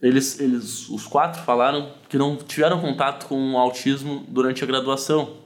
eles, 0.06 0.38
eles, 0.38 0.88
os 0.88 1.06
quatro 1.06 1.42
falaram 1.42 1.94
que 2.08 2.18
não 2.18 2.36
tiveram 2.36 2.80
contato 2.80 3.26
com 3.26 3.54
o 3.54 3.56
autismo 3.56 4.24
durante 4.28 4.62
a 4.62 4.66
graduação. 4.66 5.38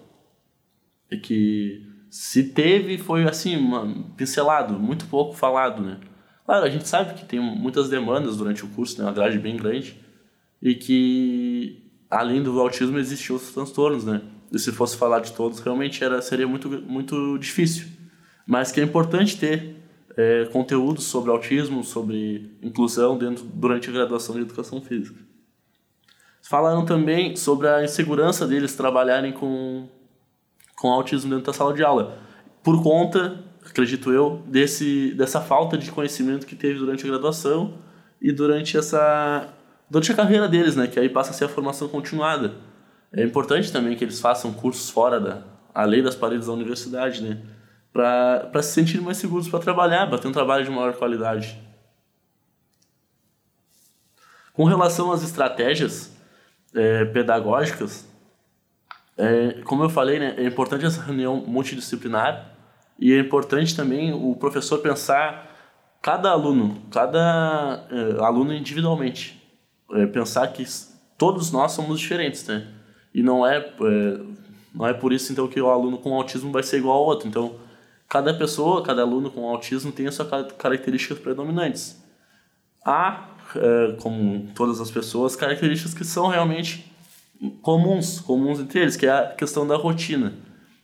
E 1.11 1.17
que 1.17 1.87
se 2.11 2.45
teve, 2.51 2.99
foi 2.99 3.25
assim, 3.25 3.57
uma, 3.57 4.05
pincelado, 4.17 4.79
muito 4.79 5.07
pouco 5.07 5.35
falado, 5.35 5.83
né? 5.83 5.99
Claro, 6.45 6.65
a 6.65 6.71
gente 6.71 6.89
sabe 6.89 7.15
que 7.15 7.25
tem 7.25 7.39
muitas 7.39 7.89
demandas 7.89 8.37
durante 8.37 8.65
o 8.65 8.69
curso, 8.69 8.99
né? 8.99 9.05
Uma 9.05 9.13
grade 9.13 9.39
bem 9.39 9.57
grande. 9.57 9.97
E 10.61 10.75
que, 10.75 11.91
além 12.11 12.43
do 12.43 12.59
autismo, 12.61 12.99
existem 12.99 13.33
outros 13.33 13.53
transtornos, 13.53 14.05
né? 14.05 14.21
e 14.53 14.59
se 14.59 14.73
fosse 14.73 14.97
falar 14.97 15.21
de 15.21 15.33
todos, 15.33 15.61
realmente 15.61 16.03
era, 16.03 16.21
seria 16.23 16.49
muito, 16.49 16.69
muito 16.69 17.39
difícil. 17.39 17.87
Mas 18.47 18.73
que 18.73 18.81
é 18.81 18.85
importante 18.85 19.37
ter 19.37 19.77
é, 20.19 20.47
conteúdo 20.47 21.01
sobre 21.01 21.31
autismo, 21.31 21.85
sobre 21.85 22.59
inclusão 22.61 23.17
dentro, 23.17 23.45
durante 23.45 23.89
a 23.89 23.93
graduação 23.93 24.35
de 24.35 24.43
educação 24.43 24.83
física. 24.83 25.17
Falaram 26.43 26.85
também 26.85 27.37
sobre 27.37 27.69
a 27.69 27.85
insegurança 27.85 28.45
deles 28.45 28.75
trabalharem 28.75 29.33
com, 29.33 29.89
com 30.77 30.89
autismo 30.89 31.31
dentro 31.31 31.47
da 31.47 31.53
sala 31.53 31.73
de 31.73 31.85
aula, 31.85 32.19
por 32.65 32.83
conta, 32.83 33.45
acredito 33.65 34.13
eu, 34.13 34.43
desse, 34.47 35.15
dessa 35.15 35.41
falta 35.41 35.79
de 35.79 35.93
conhecimento 35.93 36.47
que 36.47 36.57
teve 36.57 36.81
durante 36.81 37.05
a 37.05 37.09
graduação 37.09 37.79
e 38.21 38.33
durante 38.33 38.77
essa 38.77 39.55
durante 39.89 40.13
a 40.13 40.15
carreira 40.15 40.47
deles, 40.47 40.77
né, 40.77 40.87
que 40.87 41.01
aí 41.01 41.09
passa 41.09 41.31
a 41.31 41.33
ser 41.33 41.45
a 41.45 41.49
formação 41.49 41.89
continuada 41.89 42.69
é 43.13 43.23
importante 43.23 43.73
também 43.73 43.97
que 43.97 44.05
eles 44.05 44.21
façam 44.21 44.53
cursos 44.53 44.91
fora 44.91 45.19
da 45.19 45.43
além 45.75 46.03
das 46.03 46.17
paredes 46.17 46.49
da 46.49 46.53
universidade, 46.53 47.23
né? 47.23 47.41
Para 47.93 48.63
se 48.63 48.73
sentirem 48.73 49.03
mais 49.03 49.17
seguros 49.17 49.49
para 49.49 49.59
trabalhar, 49.59 50.07
para 50.09 50.19
ter 50.19 50.29
um 50.29 50.33
trabalho 50.33 50.65
de 50.65 50.71
maior 50.71 50.95
qualidade. 50.95 51.59
Com 54.53 54.65
relação 54.65 55.13
às 55.13 55.23
estratégias 55.23 56.17
é, 56.75 57.05
pedagógicas, 57.07 58.09
é, 59.17 59.63
como 59.65 59.83
eu 59.83 59.89
falei, 59.89 60.19
né, 60.19 60.35
é 60.37 60.45
importante 60.45 60.85
essa 60.85 61.03
reunião 61.03 61.37
multidisciplinar 61.37 62.55
e 62.99 63.13
é 63.13 63.19
importante 63.19 63.77
também 63.77 64.13
o 64.13 64.35
professor 64.35 64.79
pensar 64.79 65.49
cada 66.03 66.31
aluno, 66.31 66.83
cada 66.91 67.87
é, 67.91 68.25
aluno 68.25 68.53
individualmente. 68.53 69.41
É, 69.93 70.07
pensar 70.07 70.47
que 70.49 70.65
todos 71.17 71.51
nós 71.51 71.73
somos 71.73 71.99
diferentes, 71.99 72.47
né? 72.47 72.67
E 73.15 73.23
não 73.23 73.47
é, 73.47 73.59
é, 73.59 74.21
não 74.75 74.87
é 74.87 74.93
por 74.93 75.13
isso 75.13 75.33
então 75.33 75.49
que 75.49 75.61
o 75.61 75.71
aluno 75.71 75.99
com 75.99 76.15
autismo 76.15 76.53
vai 76.53 76.63
ser 76.63 76.79
igual 76.79 76.99
ao 76.99 77.05
outro. 77.05 77.27
Então, 77.27 77.57
cada 78.09 78.33
pessoa, 78.33 78.83
cada 78.83 79.03
aluno 79.03 79.31
com 79.31 79.49
autismo 79.49 79.93
tem 79.93 80.07
as 80.07 80.15
suas 80.15 80.53
características 80.53 81.19
predominantes. 81.19 82.03
Há, 82.85 83.29
é, 83.55 83.97
como 84.01 84.49
todas 84.55 84.81
as 84.81 84.91
pessoas, 84.91 85.37
características 85.37 85.93
que 85.93 86.05
são 86.05 86.29
realmente 86.29 86.91
comuns, 87.61 88.21
comuns 88.21 88.61
entre 88.61 88.81
eles, 88.81 88.97
que 88.97 89.07
é 89.07 89.11
a 89.11 89.29
questão 89.29 89.67
da 89.67 89.77
rotina. 89.77 90.33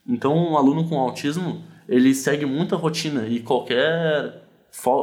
Então, 0.07 0.37
um 0.37 0.57
aluno 0.57 0.87
com 0.89 0.99
autismo, 0.99 1.65
ele 1.89 2.15
segue 2.15 2.45
muita 2.45 2.77
rotina 2.77 3.27
e 3.27 3.41
qualquer 3.41 4.43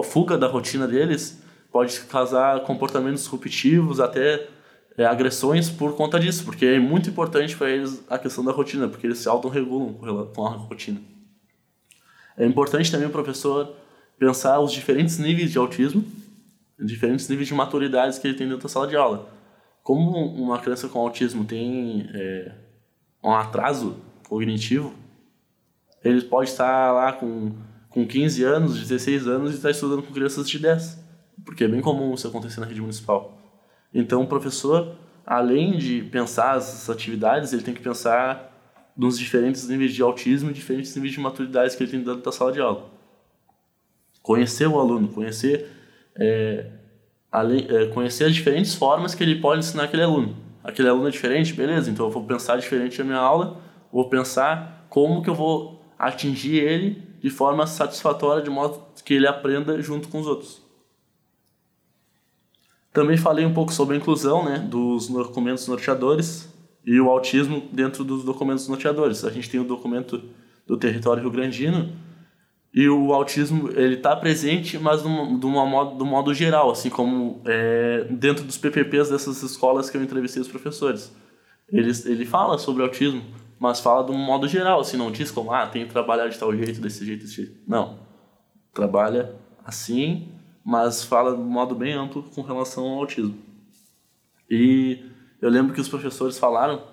fuga 0.03 0.37
da 0.37 0.47
rotina 0.47 0.87
deles 0.87 1.41
pode 1.71 2.01
causar 2.01 2.61
comportamentos 2.63 3.23
disruptivos, 3.23 3.99
até 3.99 4.47
é, 4.97 5.05
agressões 5.05 5.69
por 5.69 5.95
conta 5.95 6.19
disso, 6.19 6.43
porque 6.43 6.65
é 6.65 6.79
muito 6.79 7.09
importante 7.09 7.55
para 7.55 7.69
eles 7.69 8.03
a 8.09 8.19
questão 8.19 8.43
da 8.43 8.51
rotina, 8.51 8.87
porque 8.87 9.07
eles 9.07 9.19
se 9.19 9.29
autorregulam 9.29 9.93
com 10.35 10.45
a 10.45 10.49
rotina. 10.49 11.01
É 12.41 12.45
importante 12.47 12.89
também 12.89 13.07
o 13.07 13.11
professor 13.11 13.75
pensar 14.17 14.59
os 14.59 14.71
diferentes 14.71 15.19
níveis 15.19 15.51
de 15.51 15.59
autismo, 15.59 16.03
diferentes 16.79 17.29
níveis 17.29 17.47
de 17.47 17.53
maturidades 17.53 18.17
que 18.17 18.27
ele 18.27 18.35
tem 18.35 18.47
dentro 18.47 18.63
da 18.63 18.67
sala 18.67 18.87
de 18.87 18.95
aula. 18.95 19.29
Como 19.83 20.09
uma 20.33 20.57
criança 20.57 20.89
com 20.89 20.97
autismo 20.97 21.45
tem 21.45 22.09
é, 22.11 22.51
um 23.23 23.31
atraso 23.31 23.95
cognitivo, 24.27 24.91
ele 26.03 26.19
pode 26.23 26.49
estar 26.49 26.91
lá 26.91 27.13
com, 27.13 27.51
com 27.89 28.07
15 28.07 28.43
anos, 28.43 28.79
16 28.79 29.27
anos 29.27 29.51
e 29.51 29.57
estar 29.57 29.69
estudando 29.69 30.01
com 30.01 30.11
crianças 30.11 30.49
de 30.49 30.57
10, 30.57 30.97
porque 31.45 31.65
é 31.65 31.67
bem 31.67 31.79
comum 31.79 32.11
isso 32.15 32.27
acontecer 32.27 32.59
na 32.59 32.65
rede 32.65 32.81
municipal. 32.81 33.37
Então, 33.93 34.23
o 34.23 34.27
professor, 34.27 34.95
além 35.23 35.77
de 35.77 36.01
pensar 36.05 36.53
as 36.53 36.89
atividades, 36.89 37.53
ele 37.53 37.61
tem 37.61 37.75
que 37.75 37.83
pensar 37.83 38.50
nos 38.95 39.17
diferentes 39.17 39.67
níveis 39.67 39.93
de 39.93 40.01
autismo 40.01 40.49
e 40.49 40.53
diferentes 40.53 40.95
níveis 40.95 41.13
de 41.13 41.19
maturidade 41.19 41.75
que 41.75 41.83
ele 41.83 41.91
tem 41.91 42.01
dentro 42.01 42.21
da 42.21 42.31
sala 42.31 42.51
de 42.51 42.59
aula. 42.59 42.89
Conhecer 44.21 44.67
o 44.67 44.79
aluno, 44.79 45.07
conhecer, 45.07 45.67
é, 46.15 46.71
além, 47.31 47.65
é, 47.69 47.87
conhecer 47.87 48.25
as 48.25 48.35
diferentes 48.35 48.75
formas 48.75 49.15
que 49.15 49.23
ele 49.23 49.39
pode 49.39 49.59
ensinar 49.59 49.85
aquele 49.85 50.03
aluno. 50.03 50.35
Aquele 50.63 50.89
aluno 50.89 51.07
é 51.07 51.11
diferente, 51.11 51.53
beleza, 51.53 51.89
então 51.89 52.05
eu 52.05 52.11
vou 52.11 52.23
pensar 52.23 52.57
diferente 52.57 52.99
na 52.99 53.05
minha 53.05 53.17
aula, 53.17 53.59
vou 53.91 54.07
pensar 54.09 54.85
como 54.89 55.23
que 55.23 55.29
eu 55.29 55.35
vou 55.35 55.81
atingir 55.97 56.57
ele 56.57 57.01
de 57.19 57.29
forma 57.29 57.65
satisfatória, 57.65 58.43
de 58.43 58.49
modo 58.49 58.83
que 59.03 59.13
ele 59.13 59.27
aprenda 59.27 59.81
junto 59.81 60.07
com 60.07 60.19
os 60.19 60.27
outros. 60.27 60.61
Também 62.93 63.15
falei 63.15 63.45
um 63.45 63.53
pouco 63.53 63.71
sobre 63.71 63.95
a 63.95 63.97
inclusão 63.99 64.43
né, 64.43 64.59
dos 64.59 65.07
documentos 65.07 65.67
norteadores 65.67 66.51
e 66.85 66.99
o 66.99 67.09
autismo 67.09 67.69
dentro 67.71 68.03
dos 68.03 68.23
documentos 68.23 68.67
norteadores. 68.67 69.23
A 69.23 69.29
gente 69.29 69.49
tem 69.49 69.59
o 69.59 69.63
documento 69.63 70.21
do 70.65 70.77
território 70.77 71.21
rio-grandino, 71.21 71.91
E 72.73 72.87
o 72.87 73.13
autismo, 73.13 73.69
ele 73.75 73.95
está 73.95 74.15
presente, 74.15 74.79
mas 74.79 75.01
de, 75.01 75.07
uma 75.07 75.65
modo, 75.65 75.97
do 75.97 76.05
modo 76.05 76.33
geral, 76.33 76.71
assim 76.71 76.89
como 76.89 77.41
é, 77.45 78.05
dentro 78.09 78.45
dos 78.45 78.57
PPPs 78.57 79.09
dessas 79.09 79.43
escolas 79.43 79.89
que 79.89 79.97
eu 79.97 80.01
entrevistei 80.01 80.41
os 80.41 80.47
professores. 80.47 81.13
Ele, 81.69 81.91
ele 82.05 82.25
fala 82.25 82.57
sobre 82.57 82.81
autismo, 82.83 83.21
mas 83.59 83.81
fala 83.81 84.05
de 84.05 84.11
um 84.11 84.17
modo 84.17 84.47
geral, 84.47 84.79
assim, 84.79 84.95
não 84.95 85.11
diz 85.11 85.29
como, 85.29 85.51
ah, 85.51 85.67
tem 85.67 85.85
que 85.85 85.91
trabalhar 85.91 86.29
de 86.29 86.39
tal 86.39 86.55
jeito, 86.55 86.79
desse 86.79 87.05
jeito, 87.05 87.23
desse 87.23 87.35
jeito. 87.35 87.59
Não. 87.67 87.99
Trabalha 88.73 89.35
assim, 89.65 90.29
mas 90.63 91.03
fala 91.03 91.35
de 91.35 91.41
um 91.41 91.49
modo 91.49 91.75
bem 91.75 91.93
amplo 91.93 92.23
com 92.23 92.41
relação 92.41 92.85
ao 92.85 92.99
autismo. 92.99 93.37
E 94.49 95.10
eu 95.41 95.49
lembro 95.49 95.73
que 95.73 95.81
os 95.81 95.89
professores 95.89 96.37
falaram 96.37 96.83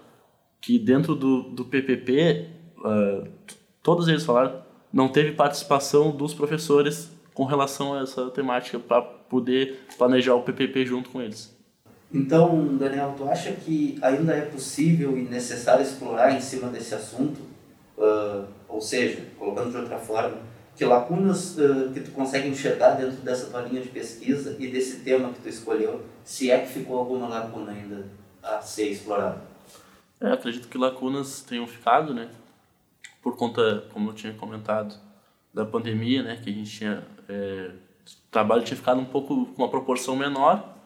que 0.60 0.78
dentro 0.78 1.14
do, 1.14 1.42
do 1.42 1.64
PPP, 1.64 2.48
uh, 2.78 3.28
todos 3.82 4.08
eles 4.08 4.24
falaram 4.24 4.62
não 4.92 5.08
teve 5.08 5.32
participação 5.32 6.10
dos 6.10 6.32
professores 6.32 7.10
com 7.34 7.44
relação 7.44 7.94
a 7.94 8.02
essa 8.02 8.30
temática 8.30 8.78
para 8.78 9.02
poder 9.02 9.80
planejar 9.96 10.34
o 10.34 10.42
PPP 10.42 10.86
junto 10.86 11.10
com 11.10 11.20
eles. 11.20 11.56
Então, 12.12 12.76
Daniel, 12.78 13.14
tu 13.16 13.28
acha 13.28 13.52
que 13.52 13.98
ainda 14.00 14.34
é 14.34 14.40
possível 14.40 15.16
e 15.18 15.22
necessário 15.22 15.82
explorar 15.82 16.34
em 16.34 16.40
cima 16.40 16.68
desse 16.68 16.94
assunto? 16.94 17.38
Uh, 17.98 18.46
ou 18.66 18.80
seja, 18.80 19.22
colocando 19.38 19.70
de 19.70 19.76
outra 19.76 19.98
forma, 19.98 20.38
que 20.74 20.84
lacunas 20.84 21.58
uh, 21.58 21.90
que 21.92 22.00
tu 22.00 22.12
consegue 22.12 22.48
enxergar 22.48 22.92
dentro 22.92 23.16
dessa 23.16 23.50
tua 23.50 23.60
linha 23.62 23.82
de 23.82 23.88
pesquisa 23.88 24.56
e 24.58 24.68
desse 24.68 25.00
tema 25.00 25.28
que 25.30 25.40
tu 25.40 25.48
escolheu, 25.48 26.00
se 26.24 26.50
é 26.50 26.58
que 26.58 26.72
ficou 26.72 26.98
alguma 26.98 27.28
lacuna 27.28 27.72
ainda 27.72 28.06
a 28.42 28.60
ser 28.60 28.88
explorada? 28.90 29.42
É, 30.20 30.32
acredito 30.32 30.68
que 30.68 30.78
lacunas 30.78 31.42
tenham 31.42 31.66
ficado, 31.66 32.12
né? 32.12 32.28
por 33.22 33.36
conta, 33.36 33.84
como 33.92 34.10
eu 34.10 34.14
tinha 34.14 34.32
comentado, 34.32 34.94
da 35.52 35.64
pandemia, 35.64 36.22
né, 36.22 36.40
que 36.42 36.50
a 36.50 36.52
gente 36.52 36.70
tinha 36.70 37.04
é, 37.28 37.70
o 38.06 38.30
trabalho 38.30 38.62
tinha 38.62 38.76
ficado 38.76 39.00
um 39.00 39.04
pouco 39.04 39.46
com 39.46 39.62
uma 39.62 39.68
proporção 39.68 40.16
menor 40.16 40.76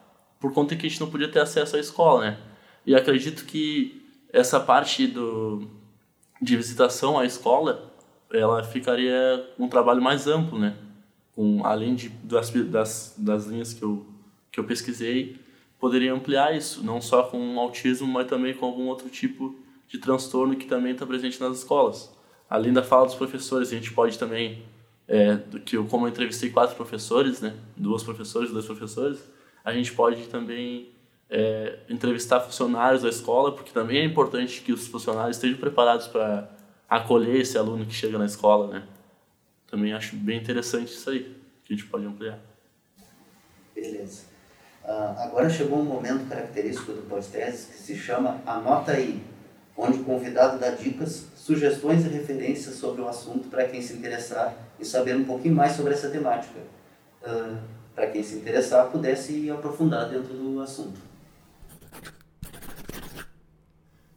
por 0.40 0.52
conta 0.52 0.74
que 0.74 0.86
a 0.86 0.88
gente 0.88 1.00
não 1.00 1.10
podia 1.10 1.28
ter 1.28 1.40
acesso 1.40 1.76
à 1.76 1.78
escola, 1.78 2.22
né? 2.22 2.38
E 2.84 2.96
acredito 2.96 3.44
que 3.44 4.04
essa 4.32 4.58
parte 4.58 5.06
do 5.06 5.68
de 6.40 6.56
visitação 6.56 7.16
à 7.16 7.24
escola, 7.24 7.92
ela 8.32 8.64
ficaria 8.64 9.48
um 9.56 9.68
trabalho 9.68 10.02
mais 10.02 10.26
amplo, 10.26 10.58
né? 10.58 10.76
Com 11.36 11.64
além 11.64 11.94
de 11.94 12.08
das, 12.08 12.50
das, 12.50 13.14
das 13.16 13.46
linhas 13.46 13.72
que 13.72 13.84
eu 13.84 14.04
que 14.50 14.58
eu 14.58 14.64
pesquisei, 14.64 15.38
poderia 15.82 16.14
ampliar 16.14 16.56
isso, 16.56 16.82
não 16.82 17.02
só 17.02 17.24
com 17.24 17.60
autismo, 17.60 18.06
mas 18.06 18.26
também 18.26 18.54
com 18.54 18.64
algum 18.64 18.86
outro 18.86 19.10
tipo 19.10 19.54
de 19.86 19.98
transtorno 19.98 20.56
que 20.56 20.64
também 20.64 20.92
está 20.92 21.04
presente 21.04 21.38
nas 21.38 21.58
escolas 21.58 22.10
além 22.52 22.70
da 22.70 22.82
fala 22.82 23.06
dos 23.06 23.14
professores, 23.14 23.72
a 23.72 23.74
gente 23.74 23.90
pode 23.92 24.18
também, 24.18 24.62
é, 25.08 25.38
que 25.64 25.74
eu, 25.74 25.86
como 25.86 26.04
eu 26.04 26.10
entrevistei 26.10 26.50
quatro 26.50 26.76
professores, 26.76 27.40
né, 27.40 27.56
duas 27.74 28.02
professores 28.02 28.50
dois 28.50 28.66
professores, 28.66 29.26
a 29.64 29.72
gente 29.72 29.90
pode 29.94 30.26
também 30.26 30.90
é, 31.30 31.78
entrevistar 31.88 32.40
funcionários 32.40 33.04
da 33.04 33.08
escola, 33.08 33.52
porque 33.52 33.72
também 33.72 34.00
é 34.00 34.04
importante 34.04 34.60
que 34.60 34.70
os 34.70 34.86
funcionários 34.86 35.38
estejam 35.38 35.56
preparados 35.56 36.06
para 36.08 36.54
acolher 36.90 37.40
esse 37.40 37.56
aluno 37.56 37.86
que 37.86 37.94
chega 37.94 38.18
na 38.18 38.26
escola, 38.26 38.66
né. 38.66 38.86
Também 39.66 39.94
acho 39.94 40.14
bem 40.14 40.38
interessante 40.38 40.92
isso 40.92 41.08
aí, 41.08 41.34
que 41.64 41.72
a 41.72 41.76
gente 41.76 41.88
pode 41.88 42.04
ampliar. 42.04 42.38
Beleza. 43.74 44.31
Uh, 44.84 45.18
agora 45.18 45.48
chegou 45.48 45.78
um 45.78 45.84
momento 45.84 46.28
característico 46.28 46.92
do 46.92 47.02
pós-tese 47.02 47.68
que 47.68 47.78
se 47.78 47.96
chama 47.96 48.40
Anota 48.44 48.92
Aí, 48.92 49.22
onde 49.76 50.00
o 50.00 50.04
convidado 50.04 50.58
dá 50.58 50.70
dicas, 50.70 51.26
sugestões 51.36 52.04
e 52.04 52.08
referências 52.08 52.74
sobre 52.74 53.00
o 53.00 53.08
assunto 53.08 53.48
para 53.48 53.68
quem 53.68 53.80
se 53.80 53.94
interessar 53.94 54.54
e 54.80 54.84
saber 54.84 55.16
um 55.16 55.24
pouquinho 55.24 55.54
mais 55.54 55.72
sobre 55.72 55.94
essa 55.94 56.10
temática. 56.10 56.58
Uh, 57.22 57.58
para 57.94 58.08
quem 58.08 58.22
se 58.22 58.36
interessar, 58.36 58.90
pudesse 58.90 59.50
aprofundar 59.50 60.08
dentro 60.08 60.34
do 60.34 60.60
assunto. 60.60 60.98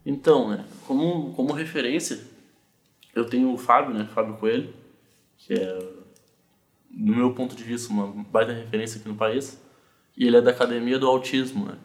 Então, 0.06 0.50
né, 0.50 0.66
como, 0.88 1.34
como 1.34 1.52
referência, 1.52 2.20
eu 3.14 3.26
tenho 3.26 3.52
o 3.52 3.58
Fábio, 3.58 3.94
né, 3.94 4.08
Fábio 4.14 4.38
Coelho, 4.38 4.74
que 5.38 5.54
é, 5.54 5.80
no 6.92 7.16
meu 7.16 7.34
ponto 7.34 7.56
de 7.56 7.64
vista, 7.64 7.92
uma 7.92 8.08
baita 8.08 8.54
referência 8.54 9.00
aqui 9.00 9.10
no 9.10 9.16
país, 9.16 9.60
e 10.18 10.26
ele 10.26 10.38
é 10.38 10.42
da 10.42 10.52
Academia 10.52 10.98
do 10.98 11.08
Autismo, 11.08 11.66
né, 11.66 11.78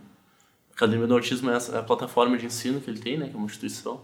Academia 0.80 1.06
do 1.06 1.12
Autismo 1.12 1.50
é 1.50 1.56
a 1.56 1.82
plataforma 1.82 2.38
de 2.38 2.46
ensino 2.46 2.80
que 2.80 2.88
ele 2.88 3.00
tem, 3.00 3.18
né, 3.18 3.28
que 3.28 3.34
é 3.34 3.36
uma 3.36 3.44
instituição. 3.44 4.00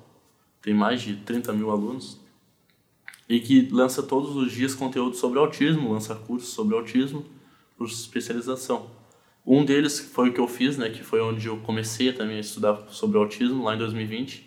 Tem 0.61 0.75
mais 0.75 1.01
de 1.01 1.17
30 1.17 1.51
mil 1.55 1.71
alunos. 1.71 2.21
E 3.27 3.41
que 3.41 3.67
lança 3.73 4.03
todos 4.03 4.37
os 4.37 4.53
dias 4.53 4.75
conteúdo 4.75 5.17
sobre 5.17 5.39
autismo, 5.39 5.91
lança 5.91 6.15
cursos 6.15 6.51
sobre 6.51 6.77
autismo 6.77 7.25
por 7.79 7.87
especialização. 7.87 8.91
Um 9.45 9.65
deles 9.65 9.99
foi 9.99 10.29
o 10.29 10.35
que 10.35 10.41
eu 10.41 10.47
fiz, 10.47 10.77
né, 10.77 10.91
que 10.91 11.03
foi 11.03 11.23
onde 11.23 11.47
eu 11.47 11.57
comecei 11.61 12.12
também 12.12 12.37
a 12.37 12.41
estudar 12.41 12.87
sobre 12.91 13.17
autismo, 13.17 13.65
lá 13.65 13.75
em 13.75 13.79
2020. 13.79 14.47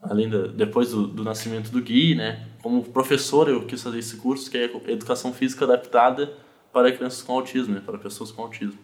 Além 0.00 0.30
da, 0.30 0.46
depois 0.46 0.90
do, 0.92 1.08
do 1.08 1.24
nascimento 1.24 1.72
do 1.72 1.82
Gui, 1.82 2.14
né, 2.14 2.46
como 2.62 2.84
professor 2.84 3.48
eu 3.48 3.66
quis 3.66 3.82
fazer 3.82 3.98
esse 3.98 4.16
curso, 4.16 4.48
que 4.48 4.56
é 4.56 4.70
Educação 4.86 5.32
Física 5.32 5.64
Adaptada 5.64 6.32
para 6.72 6.92
crianças 6.92 7.22
com 7.22 7.34
autismo, 7.34 7.74
né, 7.74 7.82
para 7.84 7.98
pessoas 7.98 8.32
com 8.32 8.42
autismo. 8.42 8.78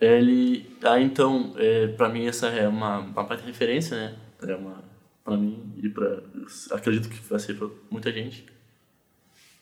Ele 0.00 0.74
ah, 0.82 1.00
então 1.00 1.52
é, 1.56 1.88
para 1.88 2.08
mim 2.08 2.26
essa 2.26 2.46
é 2.48 2.66
uma 2.66 3.00
uma 3.00 3.24
parte 3.24 3.42
de 3.42 3.48
referência 3.48 3.96
né 3.96 4.16
é 4.42 4.54
uma 4.54 4.82
para 5.22 5.36
mim 5.36 5.74
e 5.82 5.88
para 5.90 6.22
acredito 6.70 7.08
que 7.08 7.20
vai 7.28 7.38
ser 7.38 7.54
para 7.54 7.68
muita 7.90 8.10
gente. 8.10 8.46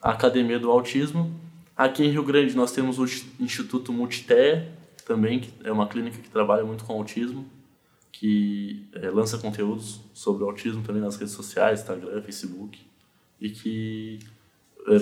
A 0.00 0.12
academia 0.12 0.58
do 0.58 0.70
autismo. 0.70 1.34
Aqui 1.76 2.04
em 2.04 2.10
Rio 2.10 2.24
Grande 2.24 2.56
nós 2.56 2.72
temos 2.72 2.98
o 2.98 3.04
instituto 3.40 3.92
Multité 3.92 4.68
também 5.04 5.40
que 5.40 5.52
é 5.64 5.72
uma 5.72 5.88
clínica 5.88 6.18
que 6.18 6.30
trabalha 6.30 6.64
muito 6.64 6.84
com 6.84 6.92
autismo 6.92 7.48
que 8.12 8.88
é, 8.94 9.10
lança 9.10 9.38
conteúdos 9.38 10.00
sobre 10.12 10.42
autismo 10.42 10.82
também 10.82 11.00
nas 11.00 11.16
redes 11.16 11.34
sociais 11.34 11.80
Instagram 11.80 12.20
Facebook 12.22 12.80
e 13.40 13.50
que 13.50 14.18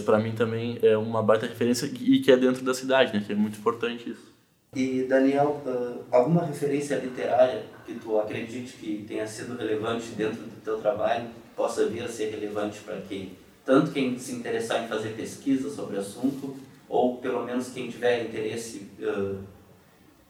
para 0.04 0.18
mim 0.18 0.32
também 0.32 0.78
é 0.82 0.96
uma 0.96 1.22
baita 1.22 1.46
referência 1.46 1.86
e 2.00 2.20
que 2.20 2.32
é 2.32 2.36
dentro 2.36 2.64
da 2.64 2.74
cidade 2.74 3.12
né? 3.12 3.22
Que 3.24 3.32
é 3.32 3.36
muito 3.36 3.58
importante 3.58 4.10
isso. 4.10 4.34
E, 4.74 5.04
Daniel, 5.04 5.62
alguma 6.10 6.44
referência 6.44 6.96
literária 6.96 7.64
que 7.86 7.94
tu 7.94 8.18
acredite 8.18 8.76
que 8.76 9.04
tenha 9.08 9.26
sido 9.26 9.56
relevante 9.56 10.08
dentro 10.10 10.42
do 10.42 10.60
teu 10.62 10.78
trabalho, 10.78 11.28
possa 11.54 11.86
vir 11.86 12.02
a 12.02 12.08
ser 12.08 12.30
relevante 12.30 12.80
para 12.80 13.00
quem, 13.08 13.32
tanto 13.64 13.92
quem 13.92 14.18
se 14.18 14.32
interessar 14.32 14.84
em 14.84 14.88
fazer 14.88 15.10
pesquisa 15.10 15.70
sobre 15.70 15.96
o 15.96 16.00
assunto, 16.00 16.54
ou 16.88 17.16
pelo 17.16 17.44
menos 17.44 17.68
quem 17.68 17.88
tiver 17.88 18.24
interesse, 18.24 18.90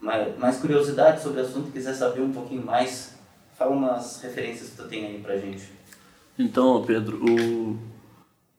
mais, 0.00 0.38
mais 0.38 0.58
curiosidade 0.58 1.22
sobre 1.22 1.40
o 1.40 1.44
assunto, 1.44 1.72
quiser 1.72 1.94
saber 1.94 2.20
um 2.20 2.32
pouquinho 2.32 2.64
mais, 2.64 3.14
fala 3.58 3.72
umas 3.72 4.20
referências 4.22 4.70
que 4.70 4.76
tu 4.76 4.86
tem 4.86 5.06
aí 5.06 5.18
pra 5.18 5.36
gente. 5.36 5.64
Então, 6.38 6.84
Pedro, 6.84 7.18
o, 7.24 7.78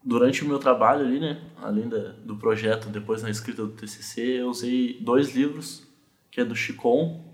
durante 0.07 0.41
o 0.41 0.47
meu 0.47 0.57
trabalho 0.57 1.05
ali, 1.05 1.19
né, 1.19 1.41
além 1.61 1.89
da, 1.89 2.13
do 2.23 2.37
projeto, 2.37 2.87
depois 2.87 3.21
na 3.21 3.29
escrita 3.29 3.65
do 3.65 3.73
TCC, 3.73 4.39
eu 4.39 4.47
usei 4.47 4.97
dois 5.01 5.35
livros, 5.35 5.85
que 6.31 6.39
é 6.39 6.45
do 6.45 6.55
Chicon. 6.55 7.25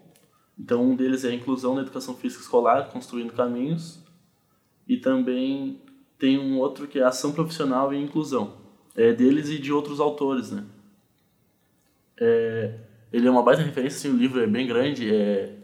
Então, 0.57 0.83
um 0.83 0.95
deles 0.95 1.23
é 1.23 1.29
a 1.29 1.33
Inclusão 1.36 1.75
na 1.75 1.81
Educação 1.81 2.15
Física 2.15 2.41
Escolar, 2.41 2.89
Construindo 2.89 3.31
Caminhos. 3.31 4.03
E 4.88 4.97
também 4.97 5.83
tem 6.17 6.39
um 6.39 6.57
outro 6.57 6.88
que 6.88 6.97
é 6.97 7.03
Ação 7.03 7.31
Profissional 7.31 7.93
e 7.93 8.01
Inclusão. 8.01 8.57
É 8.95 9.13
deles 9.13 9.49
e 9.49 9.59
de 9.59 9.71
outros 9.71 9.99
autores, 9.99 10.51
né. 10.51 10.65
É, 12.19 12.79
ele 13.12 13.27
é 13.27 13.31
uma 13.31 13.43
baita 13.43 13.62
referência, 13.62 13.97
assim, 13.97 14.17
o 14.17 14.19
livro 14.19 14.41
é 14.41 14.47
bem 14.47 14.65
grande, 14.65 15.13
é, 15.13 15.55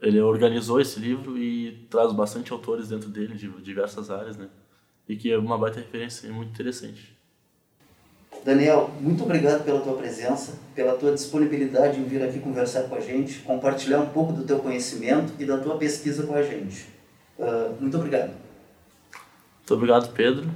ele 0.00 0.20
organizou 0.22 0.80
esse 0.80 0.98
livro 0.98 1.36
e 1.36 1.86
traz 1.90 2.14
bastante 2.14 2.50
autores 2.50 2.88
dentro 2.88 3.10
dele, 3.10 3.34
de 3.34 3.46
diversas 3.60 4.10
áreas, 4.10 4.38
né 4.38 4.48
e 5.08 5.16
que 5.16 5.30
é 5.30 5.38
uma 5.38 5.56
baita 5.56 5.78
referência 5.78 6.30
muito 6.32 6.50
interessante. 6.50 7.16
Daniel, 8.44 8.90
muito 9.00 9.24
obrigado 9.24 9.64
pela 9.64 9.80
tua 9.80 9.96
presença, 9.96 10.58
pela 10.74 10.96
tua 10.96 11.12
disponibilidade 11.12 11.98
em 11.98 12.04
vir 12.04 12.22
aqui 12.22 12.38
conversar 12.38 12.84
com 12.84 12.94
a 12.94 13.00
gente, 13.00 13.40
compartilhar 13.40 14.00
um 14.00 14.06
pouco 14.06 14.32
do 14.32 14.44
teu 14.44 14.58
conhecimento 14.60 15.32
e 15.38 15.44
da 15.44 15.58
tua 15.58 15.76
pesquisa 15.76 16.24
com 16.24 16.34
a 16.34 16.42
gente. 16.42 16.86
Uh, 17.38 17.74
muito 17.80 17.96
obrigado. 17.96 18.30
Muito 19.58 19.74
obrigado, 19.74 20.12
Pedro. 20.12 20.48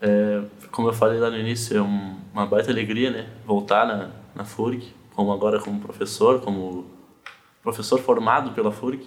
É, 0.00 0.42
como 0.70 0.88
eu 0.88 0.92
falei 0.92 1.18
lá 1.18 1.30
no 1.30 1.38
início, 1.38 1.76
é 1.76 1.82
um, 1.82 2.16
uma 2.32 2.46
baita 2.46 2.70
alegria 2.70 3.10
né, 3.10 3.30
voltar 3.44 3.84
na, 3.86 4.10
na 4.34 4.44
FURIC, 4.44 4.94
como 5.14 5.32
agora 5.32 5.58
como 5.58 5.80
professor, 5.80 6.40
como 6.40 6.86
professor 7.62 7.98
formado 7.98 8.52
pela 8.52 8.70
FURIC, 8.70 9.06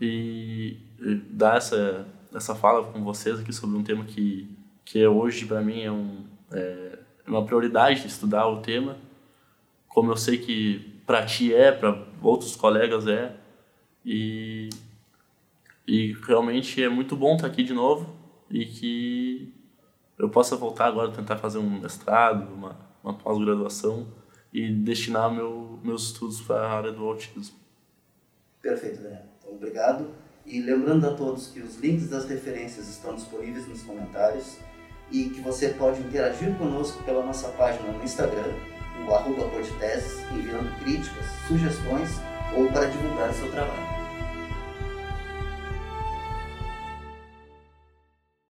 e, 0.00 0.76
e 1.00 1.14
dar 1.14 1.56
essa 1.56 2.06
essa 2.36 2.54
fala 2.54 2.92
com 2.92 3.02
vocês 3.02 3.40
aqui 3.40 3.52
sobre 3.52 3.78
um 3.78 3.82
tema 3.82 4.04
que, 4.04 4.46
que 4.84 5.02
é 5.02 5.08
hoje 5.08 5.46
para 5.46 5.62
mim 5.62 5.82
é, 5.82 5.90
um, 5.90 6.24
é 6.52 6.98
uma 7.26 7.44
prioridade 7.44 8.06
estudar 8.06 8.46
o 8.46 8.60
tema, 8.60 8.98
como 9.88 10.12
eu 10.12 10.16
sei 10.16 10.36
que 10.36 11.00
para 11.06 11.24
ti 11.24 11.54
é, 11.54 11.72
para 11.72 12.06
outros 12.20 12.54
colegas 12.54 13.06
é, 13.06 13.34
e, 14.04 14.68
e 15.86 16.12
realmente 16.26 16.82
é 16.82 16.88
muito 16.88 17.16
bom 17.16 17.36
estar 17.36 17.46
aqui 17.46 17.62
de 17.62 17.72
novo 17.72 18.14
e 18.50 18.66
que 18.66 19.54
eu 20.18 20.28
possa 20.28 20.56
voltar 20.56 20.86
agora 20.86 21.10
tentar 21.10 21.38
fazer 21.38 21.58
um 21.58 21.80
mestrado, 21.80 22.52
uma, 22.52 22.76
uma 23.02 23.14
pós-graduação 23.14 24.06
e 24.52 24.70
destinar 24.70 25.32
meu, 25.32 25.80
meus 25.82 26.08
estudos 26.08 26.40
para 26.42 26.66
a 26.66 26.72
área 26.76 26.92
do 26.92 27.02
autismo. 27.04 27.56
Perfeito, 28.60 29.02
Daniel. 29.02 29.24
Então, 29.38 29.54
obrigado. 29.54 30.25
E 30.46 30.60
lembrando 30.60 31.08
a 31.08 31.14
todos 31.14 31.48
que 31.48 31.60
os 31.60 31.76
links 31.78 32.08
das 32.08 32.24
referências 32.26 32.88
estão 32.88 33.14
disponíveis 33.16 33.66
nos 33.66 33.82
comentários 33.82 34.58
e 35.10 35.24
que 35.24 35.40
você 35.40 35.70
pode 35.70 36.00
interagir 36.00 36.54
conosco 36.56 37.02
pela 37.02 37.24
nossa 37.24 37.48
página 37.48 37.90
no 37.90 38.04
Instagram, 38.04 38.52
o 39.06 39.12
arroba 39.12 39.50
enviando 40.32 40.78
críticas, 40.80 41.26
sugestões 41.48 42.10
ou 42.56 42.68
para 42.68 42.86
divulgar 42.86 43.34
seu 43.34 43.50
trabalho. 43.50 43.95